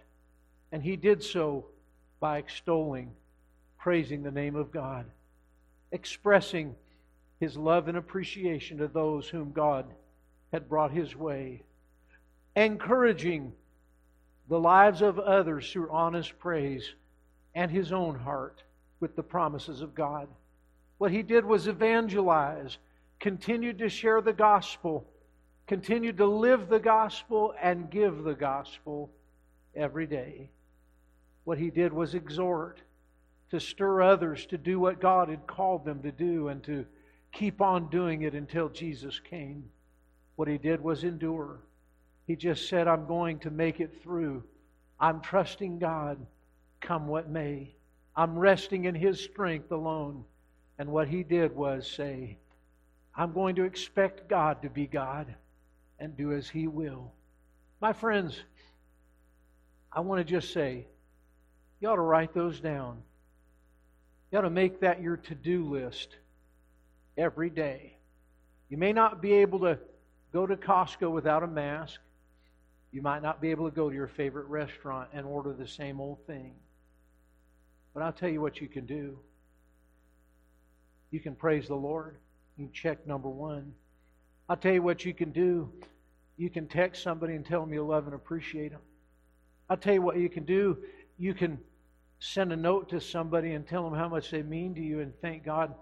And 0.72 0.84
he 0.84 0.96
did 0.96 1.24
so 1.24 1.66
by 2.20 2.38
extolling, 2.38 3.12
praising 3.78 4.24
the 4.24 4.32
name 4.32 4.56
of 4.56 4.72
God, 4.72 5.06
expressing 5.92 6.76
his 7.40 7.58
love 7.58 7.88
and 7.88 7.98
appreciation 7.98 8.78
to 8.78 8.88
those 8.88 9.28
whom 9.28 9.52
God 9.52 9.86
had 10.52 10.70
brought 10.70 10.92
his 10.92 11.16
way 11.16 11.64
encouraging 12.56 13.54
the 14.50 14.60
lives 14.60 15.02
of 15.02 15.20
others 15.20 15.72
through 15.72 15.90
honest 15.90 16.38
praise 16.40 16.94
and 17.56 17.72
his 17.72 17.92
own 17.92 18.16
heart 18.16 18.64
with 19.00 19.16
the 19.16 19.24
promises 19.24 19.82
of 19.82 19.96
God. 19.96 20.28
What 20.98 21.12
he 21.12 21.24
did 21.24 21.46
was 21.46 21.68
evangelize, 21.68 22.78
continued 23.20 23.80
to 23.80 23.90
share 23.90 24.22
the 24.22 24.34
gospel, 24.34 25.06
continued 25.68 26.18
to 26.18 26.26
live 26.26 26.68
the 26.68 26.80
gospel 26.80 27.54
and 27.62 27.90
give 27.90 28.24
the 28.24 28.34
gospel 28.34 29.10
every 29.76 30.08
day. 30.08 30.50
What 31.50 31.58
he 31.58 31.72
did 31.72 31.94
was 31.94 32.14
exhort, 32.14 32.80
to 33.50 33.60
stir 33.60 34.04
others 34.04 34.46
to 34.46 34.58
do 34.60 34.80
what 34.80 35.02
God 35.02 35.30
had 35.30 35.48
called 35.48 35.84
them 35.84 36.04
to 36.04 36.12
do 36.12 36.50
and 36.50 36.62
to 36.66 36.86
keep 37.32 37.60
on 37.60 37.90
doing 37.90 38.22
it 38.22 38.36
until 38.36 38.70
Jesus 38.70 39.20
came. 39.20 39.68
What 40.36 40.48
he 40.48 40.60
did 40.60 40.80
was 40.80 41.04
endure. 41.04 41.62
He 42.28 42.36
just 42.36 42.70
said, 42.70 42.88
I'm 42.88 43.08
going 43.08 43.40
to 43.40 43.50
make 43.50 43.80
it 43.80 44.04
through. 44.04 44.44
I'm 45.00 45.22
trusting 45.22 45.80
God, 45.80 46.24
come 46.82 47.08
what 47.08 47.32
may. 47.32 47.74
I'm 48.16 48.38
resting 48.38 48.86
in 48.86 48.94
His 48.94 49.20
strength 49.20 49.72
alone. 49.72 50.26
And 50.78 50.92
what 50.92 51.08
he 51.08 51.24
did 51.24 51.56
was 51.56 51.90
say, 51.90 52.38
I'm 53.16 53.34
going 53.34 53.56
to 53.56 53.64
expect 53.64 54.30
God 54.30 54.62
to 54.62 54.70
be 54.70 54.86
God 54.86 55.34
and 55.98 56.16
do 56.16 56.32
as 56.32 56.48
He 56.48 56.68
will. 56.68 57.12
My 57.82 57.92
friends, 57.92 58.40
I 59.92 60.02
want 60.02 60.20
to 60.20 60.32
just 60.32 60.54
say, 60.54 60.86
you 61.80 61.90
ought 61.90 61.96
to 61.96 62.02
write 62.02 62.34
those 62.34 62.60
down. 62.60 63.02
You 64.32 64.40
ought 64.40 64.44
to 64.44 64.50
make 64.50 64.82
that 64.82 65.02
your 65.02 65.18
to 65.18 65.36
do 65.36 65.64
list 65.64 66.16
every 67.18 67.50
day. 67.50 67.96
You 68.70 68.78
may 68.78 68.94
not 68.94 69.22
be 69.22 69.34
able 69.34 69.60
to 69.60 69.80
go 70.32 70.46
to 70.46 70.56
Costco 70.56 71.12
without 71.12 71.44
a 71.44 71.48
mask. 71.48 72.00
You 72.92 73.02
might 73.02 73.22
not 73.22 73.42
be 73.42 73.52
able 73.52 73.70
to 73.70 73.76
go 73.76 73.90
to 73.90 73.96
your 73.96 74.08
favorite 74.08 74.48
restaurant 74.48 75.10
and 75.14 75.26
order 75.26 75.54
the 75.54 75.68
same 75.68 76.00
old 76.00 76.26
thing. 76.28 76.54
But 77.94 78.04
I'll 78.04 78.14
tell 78.14 78.30
you 78.30 78.42
what 78.42 78.62
you 78.62 78.68
can 78.68 78.86
do. 78.86 79.18
You 81.12 81.20
can 81.20 81.36
praise 81.36 81.68
the 81.68 81.76
Lord. 81.76 82.18
You 82.58 82.70
check 82.74 83.08
number 83.08 83.30
one. 83.30 83.74
I'll 84.48 84.58
tell 84.58 84.74
you 84.74 84.84
what 84.84 85.06
you 85.06 85.14
can 85.14 85.32
do. 85.32 85.72
You 86.38 86.50
can 86.50 86.68
text 86.68 87.04
somebody 87.04 87.36
and 87.36 87.46
tell 87.46 87.62
them 87.62 87.74
you 87.74 87.84
love 87.84 88.06
and 88.06 88.14
appreciate 88.14 88.72
them. 88.72 88.82
I'll 89.70 89.78
tell 89.78 89.94
you 89.94 90.02
what 90.02 90.18
you 90.18 90.30
can 90.30 90.46
do. 90.46 90.78
You 91.18 91.34
can 91.34 91.60
send 92.20 92.52
a 92.52 92.56
note 92.56 92.90
to 92.90 93.00
somebody 93.00 93.54
and 93.54 93.68
tell 93.68 93.84
them 93.84 93.98
how 93.98 94.10
much 94.10 94.32
they 94.32 94.44
mean 94.44 94.76
to 94.76 94.82
you 94.82 95.00
and 95.00 95.14
thank 95.22 95.44
God 95.44 95.74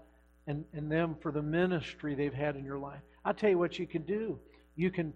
and, 0.46 0.64
and 0.72 0.90
them 0.90 1.16
for 1.20 1.32
the 1.32 1.42
ministry 1.42 2.14
they've 2.14 2.32
had 2.32 2.56
in 2.56 2.64
your 2.64 2.78
life. 2.78 3.00
I'll 3.24 3.34
tell 3.34 3.50
you 3.50 3.58
what 3.58 3.78
you 3.78 3.86
can 3.86 4.02
do. 4.02 4.38
You 4.76 4.90
can 4.90 5.12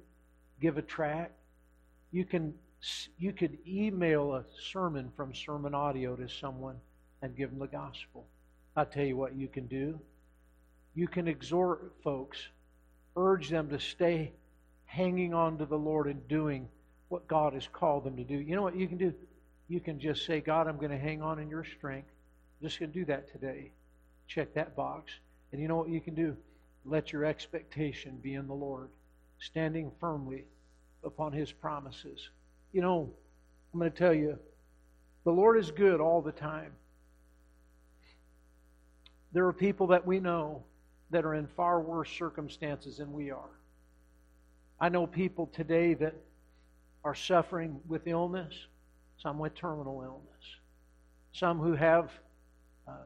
give 0.61 0.79
a 0.79 0.83
tract. 0.83 1.33
You 2.11 2.25
can 2.25 2.55
you 3.17 3.33
could 3.33 3.59
email 3.67 4.35
a 4.35 4.45
sermon 4.73 5.13
from 5.17 5.33
sermon 5.33 5.73
audio 5.73 6.17
to 6.17 6.29
someone 6.29 6.77
and 7.23 7.37
give 7.37 7.51
them 7.51 7.61
the 7.61 7.69
gospel. 7.69 8.27
I'll 8.77 8.87
tell 8.87 9.05
you 9.05 9.17
what 9.17 9.37
you 9.37 9.47
can 9.47 9.67
do. 9.69 10.01
You 10.95 11.07
can 11.07 11.29
exhort 11.29 11.93
folks, 12.03 12.39
urge 13.17 13.49
them 13.49 13.69
to 13.69 13.79
stay 13.79 14.33
hanging 14.85 15.33
on 15.33 15.59
to 15.59 15.65
the 15.65 15.79
Lord 15.79 16.09
and 16.09 16.27
doing 16.27 16.69
what 17.09 17.29
God 17.29 17.55
has 17.55 17.69
called 17.73 18.05
them 18.05 18.17
to 18.17 18.25
do. 18.25 18.35
You 18.35 18.57
know 18.57 18.63
what 18.63 18.77
you 18.77 18.89
can 18.89 18.99
do? 18.99 19.15
You 19.69 19.81
can 19.81 19.99
just 19.99 20.27
say, 20.27 20.41
God, 20.41 20.69
I'm 20.69 20.77
going 20.77 20.91
to 20.91 20.99
hang 20.99 21.23
on 21.23 21.39
in 21.39 21.49
your 21.49 21.65
strength. 21.65 22.09
I'm 22.61 22.69
just 22.69 22.79
going 22.79 22.93
to 22.93 22.99
do 22.99 23.05
that 23.07 23.31
today. 23.33 23.73
Check 24.27 24.55
that 24.55 24.77
box. 24.77 25.13
And 25.53 25.61
you 25.61 25.69
know 25.69 25.77
what 25.77 25.89
you 25.89 26.01
can 26.01 26.15
do? 26.15 26.37
Let 26.85 27.13
your 27.13 27.25
expectation 27.25 28.19
be 28.23 28.35
in 28.35 28.47
the 28.47 28.55
Lord, 28.55 28.89
standing 29.39 29.91
firmly 30.01 30.45
upon 31.05 31.33
his 31.33 31.53
promises. 31.53 32.31
You 32.73 32.83
know, 32.83 33.11
I'm 33.73 33.81
going 33.81 33.91
to 33.91 33.97
tell 33.97 34.15
you, 34.15 34.39
the 35.25 35.31
Lord 35.31 35.59
is 35.59 35.71
good 35.71 36.01
all 36.01 36.21
the 36.21 36.33
time. 36.33 36.73
There 39.33 39.47
are 39.47 39.53
people 39.53 39.87
that 39.89 40.07
we 40.07 40.21
know 40.21 40.65
that 41.11 41.25
are 41.25 41.35
in 41.35 41.47
far 41.47 41.81
worse 41.81 42.11
circumstances 42.11 42.99
than 42.99 43.13
we 43.13 43.31
are. 43.31 43.51
I 44.81 44.89
know 44.89 45.07
people 45.07 45.47
today 45.47 45.95
that 45.95 46.15
are 47.05 47.15
suffering 47.15 47.81
with 47.87 48.07
illness, 48.07 48.53
some 49.23 49.39
with 49.39 49.55
terminal 49.55 50.03
illness, 50.03 50.57
some 51.33 51.59
who 51.59 51.75
have 51.75 52.11
uh, 52.89 53.05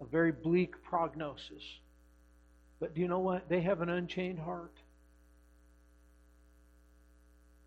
a 0.00 0.06
very 0.06 0.32
bleak 0.32 0.82
prognosis. 0.82 1.62
But 2.80 2.94
do 2.94 3.00
you 3.00 3.08
know 3.08 3.18
what? 3.18 3.48
They 3.48 3.60
have 3.60 3.82
an 3.82 3.90
unchained 3.90 4.38
heart. 4.38 4.72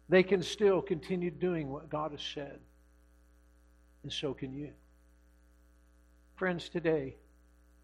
They 0.09 0.23
can 0.23 0.41
still 0.41 0.81
continue 0.81 1.29
doing 1.29 1.69
what 1.69 1.89
God 1.89 2.11
has 2.11 2.21
said. 2.21 2.59
And 4.03 4.11
so 4.11 4.33
can 4.33 4.53
you. 4.53 4.71
Friends, 6.35 6.69
today, 6.69 7.15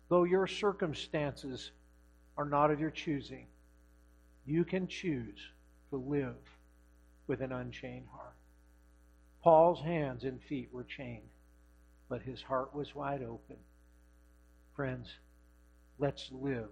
though 0.10 0.24
your 0.24 0.48
circumstances 0.48 1.72
are 2.36 2.46
not 2.46 2.72
of 2.72 2.80
your 2.80 2.90
choosing, 2.90 3.46
you 4.46 4.66
can 4.66 4.88
choose 4.88 5.40
to 5.92 5.98
live 5.98 6.36
with 7.28 7.42
an 7.42 7.52
unchained 7.52 8.08
heart. 8.12 8.34
Paul's 9.44 9.82
hands 9.82 10.24
and 10.24 10.42
feet 10.44 10.70
were 10.72 10.84
chained, 10.84 11.30
but 12.10 12.22
his 12.22 12.42
heart 12.42 12.74
was 12.74 12.96
wide 12.96 13.24
open. 13.24 13.58
Friends, 14.76 15.08
let's 16.00 16.30
live 16.32 16.70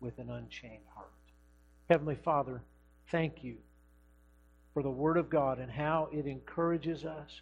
with 0.00 0.18
an 0.18 0.30
unchained 0.30 0.84
heart. 0.94 1.08
Heavenly 1.88 2.16
Father, 2.16 2.62
thank 3.10 3.44
you 3.44 3.56
for 4.72 4.82
the 4.82 4.90
Word 4.90 5.16
of 5.16 5.30
God 5.30 5.58
and 5.58 5.70
how 5.70 6.08
it 6.12 6.26
encourages 6.26 7.04
us. 7.04 7.40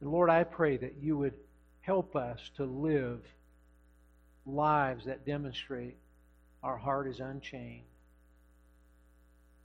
And 0.00 0.10
Lord, 0.10 0.30
I 0.30 0.44
pray 0.44 0.76
that 0.76 0.96
you 1.00 1.16
would 1.16 1.34
help 1.80 2.16
us 2.16 2.50
to 2.56 2.64
live 2.64 3.20
lives 4.44 5.04
that 5.06 5.24
demonstrate 5.24 5.96
our 6.62 6.76
heart 6.76 7.06
is 7.06 7.20
unchained. 7.20 7.84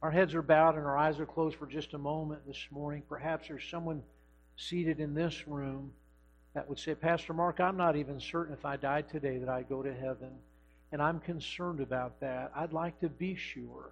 Our 0.01 0.09
heads 0.09 0.33
are 0.33 0.41
bowed 0.41 0.75
and 0.75 0.85
our 0.85 0.97
eyes 0.97 1.19
are 1.19 1.27
closed 1.27 1.57
for 1.57 1.67
just 1.67 1.93
a 1.93 1.97
moment 1.97 2.41
this 2.47 2.67
morning. 2.71 3.03
Perhaps 3.07 3.49
there's 3.49 3.67
someone 3.69 4.01
seated 4.57 4.99
in 4.99 5.13
this 5.13 5.47
room 5.47 5.91
that 6.55 6.67
would 6.67 6.79
say, 6.79 6.95
Pastor 6.95 7.33
Mark, 7.33 7.59
I'm 7.59 7.77
not 7.77 7.95
even 7.95 8.19
certain 8.19 8.53
if 8.53 8.65
I 8.65 8.77
died 8.77 9.09
today 9.09 9.37
that 9.37 9.47
I'd 9.47 9.69
go 9.69 9.83
to 9.83 9.93
heaven. 9.93 10.31
And 10.91 11.01
I'm 11.01 11.19
concerned 11.19 11.81
about 11.81 12.19
that. 12.19 12.51
I'd 12.55 12.73
like 12.73 12.99
to 13.01 13.09
be 13.09 13.35
sure. 13.35 13.91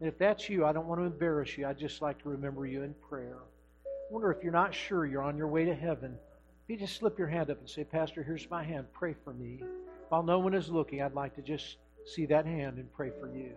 And 0.00 0.08
if 0.08 0.18
that's 0.18 0.48
you, 0.48 0.64
I 0.64 0.72
don't 0.72 0.86
want 0.86 1.00
to 1.00 1.04
embarrass 1.04 1.56
you. 1.56 1.66
I'd 1.66 1.78
just 1.78 2.00
like 2.00 2.20
to 2.22 2.30
remember 2.30 2.66
you 2.66 2.82
in 2.82 2.94
prayer. 3.08 3.38
I 3.84 4.12
wonder 4.12 4.32
if 4.32 4.42
you're 4.42 4.52
not 4.52 4.74
sure 4.74 5.04
you're 5.04 5.22
on 5.22 5.36
your 5.36 5.48
way 5.48 5.66
to 5.66 5.74
heaven. 5.74 6.16
If 6.64 6.70
you 6.70 6.76
just 6.78 6.96
slip 6.96 7.18
your 7.18 7.28
hand 7.28 7.50
up 7.50 7.60
and 7.60 7.68
say, 7.68 7.84
Pastor, 7.84 8.22
here's 8.22 8.48
my 8.50 8.64
hand. 8.64 8.86
Pray 8.94 9.14
for 9.22 9.34
me. 9.34 9.62
While 10.08 10.22
no 10.22 10.38
one 10.38 10.54
is 10.54 10.70
looking, 10.70 11.02
I'd 11.02 11.14
like 11.14 11.36
to 11.36 11.42
just 11.42 11.76
see 12.06 12.24
that 12.26 12.46
hand 12.46 12.78
and 12.78 12.92
pray 12.94 13.12
for 13.20 13.28
you. 13.28 13.54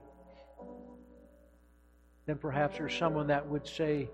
Then 2.25 2.37
perhaps 2.37 2.77
there's 2.77 2.97
someone 2.97 3.27
that 3.27 3.47
would 3.47 3.67
say, 3.67 4.09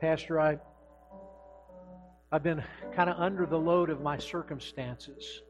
Pastor, 0.00 0.40
I 0.40 0.58
I've 2.34 2.42
been 2.42 2.64
kind 2.96 3.08
of 3.08 3.16
under 3.20 3.46
the 3.46 3.58
load 3.58 3.90
of 3.90 4.00
my 4.00 4.18
circumstances. 4.18 5.42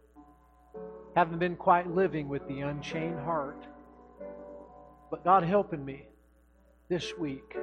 Haven't 1.17 1.39
been 1.39 1.57
quite 1.57 1.91
living 1.91 2.29
with 2.29 2.47
the 2.47 2.61
unchained 2.61 3.19
heart. 3.21 3.67
But 5.11 5.25
God 5.25 5.45
helping 5.45 5.83
me 5.83 6.07
this 6.91 7.17
week, 7.17 7.57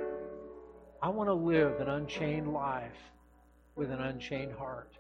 I 1.04 1.10
want 1.10 1.30
to 1.30 1.34
live 1.34 1.80
an 1.82 1.88
unchained 1.88 2.52
life 2.52 2.98
with 3.76 3.92
an 3.92 4.02
unchained 4.02 4.54
heart. 4.54 4.98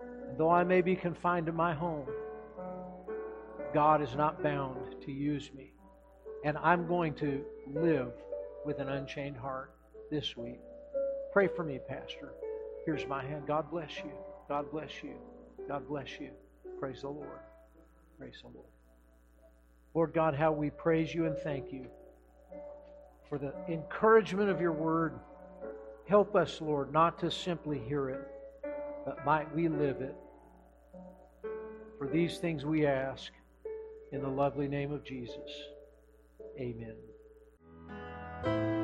And 0.00 0.36
though 0.36 0.50
I 0.50 0.64
may 0.64 0.80
be 0.80 0.96
confined 0.96 1.46
to 1.46 1.52
my 1.52 1.72
home, 1.72 2.08
God 3.72 4.02
is 4.02 4.16
not 4.16 4.42
bound 4.42 4.96
to 5.02 5.12
use 5.12 5.52
me. 5.54 5.72
And 6.44 6.58
I'm 6.58 6.88
going 6.88 7.14
to 7.14 7.44
live 7.72 8.12
with 8.64 8.78
an 8.78 8.88
unchained 8.88 9.36
heart 9.36 9.72
this 10.10 10.36
week. 10.36 10.60
Pray 11.32 11.48
for 11.48 11.64
me, 11.64 11.78
Pastor. 11.88 12.32
Here's 12.84 13.06
my 13.06 13.24
hand. 13.24 13.44
God 13.46 13.70
bless 13.70 13.96
you. 13.98 14.12
God 14.48 14.70
bless 14.70 14.90
you. 15.02 15.14
God 15.68 15.86
bless 15.88 16.18
you. 16.18 16.30
Praise 16.78 17.02
the 17.02 17.08
Lord. 17.08 17.28
Praise 18.18 18.38
the 18.42 18.48
Lord. 18.48 18.66
Lord 19.94 20.12
God, 20.12 20.34
how 20.34 20.52
we 20.52 20.70
praise 20.70 21.14
you 21.14 21.26
and 21.26 21.36
thank 21.38 21.72
you 21.72 21.86
for 23.28 23.38
the 23.38 23.52
encouragement 23.68 24.50
of 24.50 24.60
your 24.60 24.72
word. 24.72 25.18
Help 26.06 26.34
us, 26.34 26.60
Lord, 26.60 26.92
not 26.92 27.18
to 27.20 27.30
simply 27.30 27.78
hear 27.78 28.10
it, 28.10 28.28
but 29.04 29.24
might 29.24 29.54
we 29.54 29.68
live 29.68 30.00
it. 30.00 30.16
For 31.98 32.08
these 32.08 32.38
things 32.38 32.64
we 32.64 32.86
ask 32.86 33.30
in 34.10 34.20
the 34.20 34.28
lovely 34.28 34.66
name 34.66 34.92
of 34.92 35.04
Jesus. 35.04 35.50
Amen 36.58 36.96
thank 38.42 38.70
you 38.74 38.79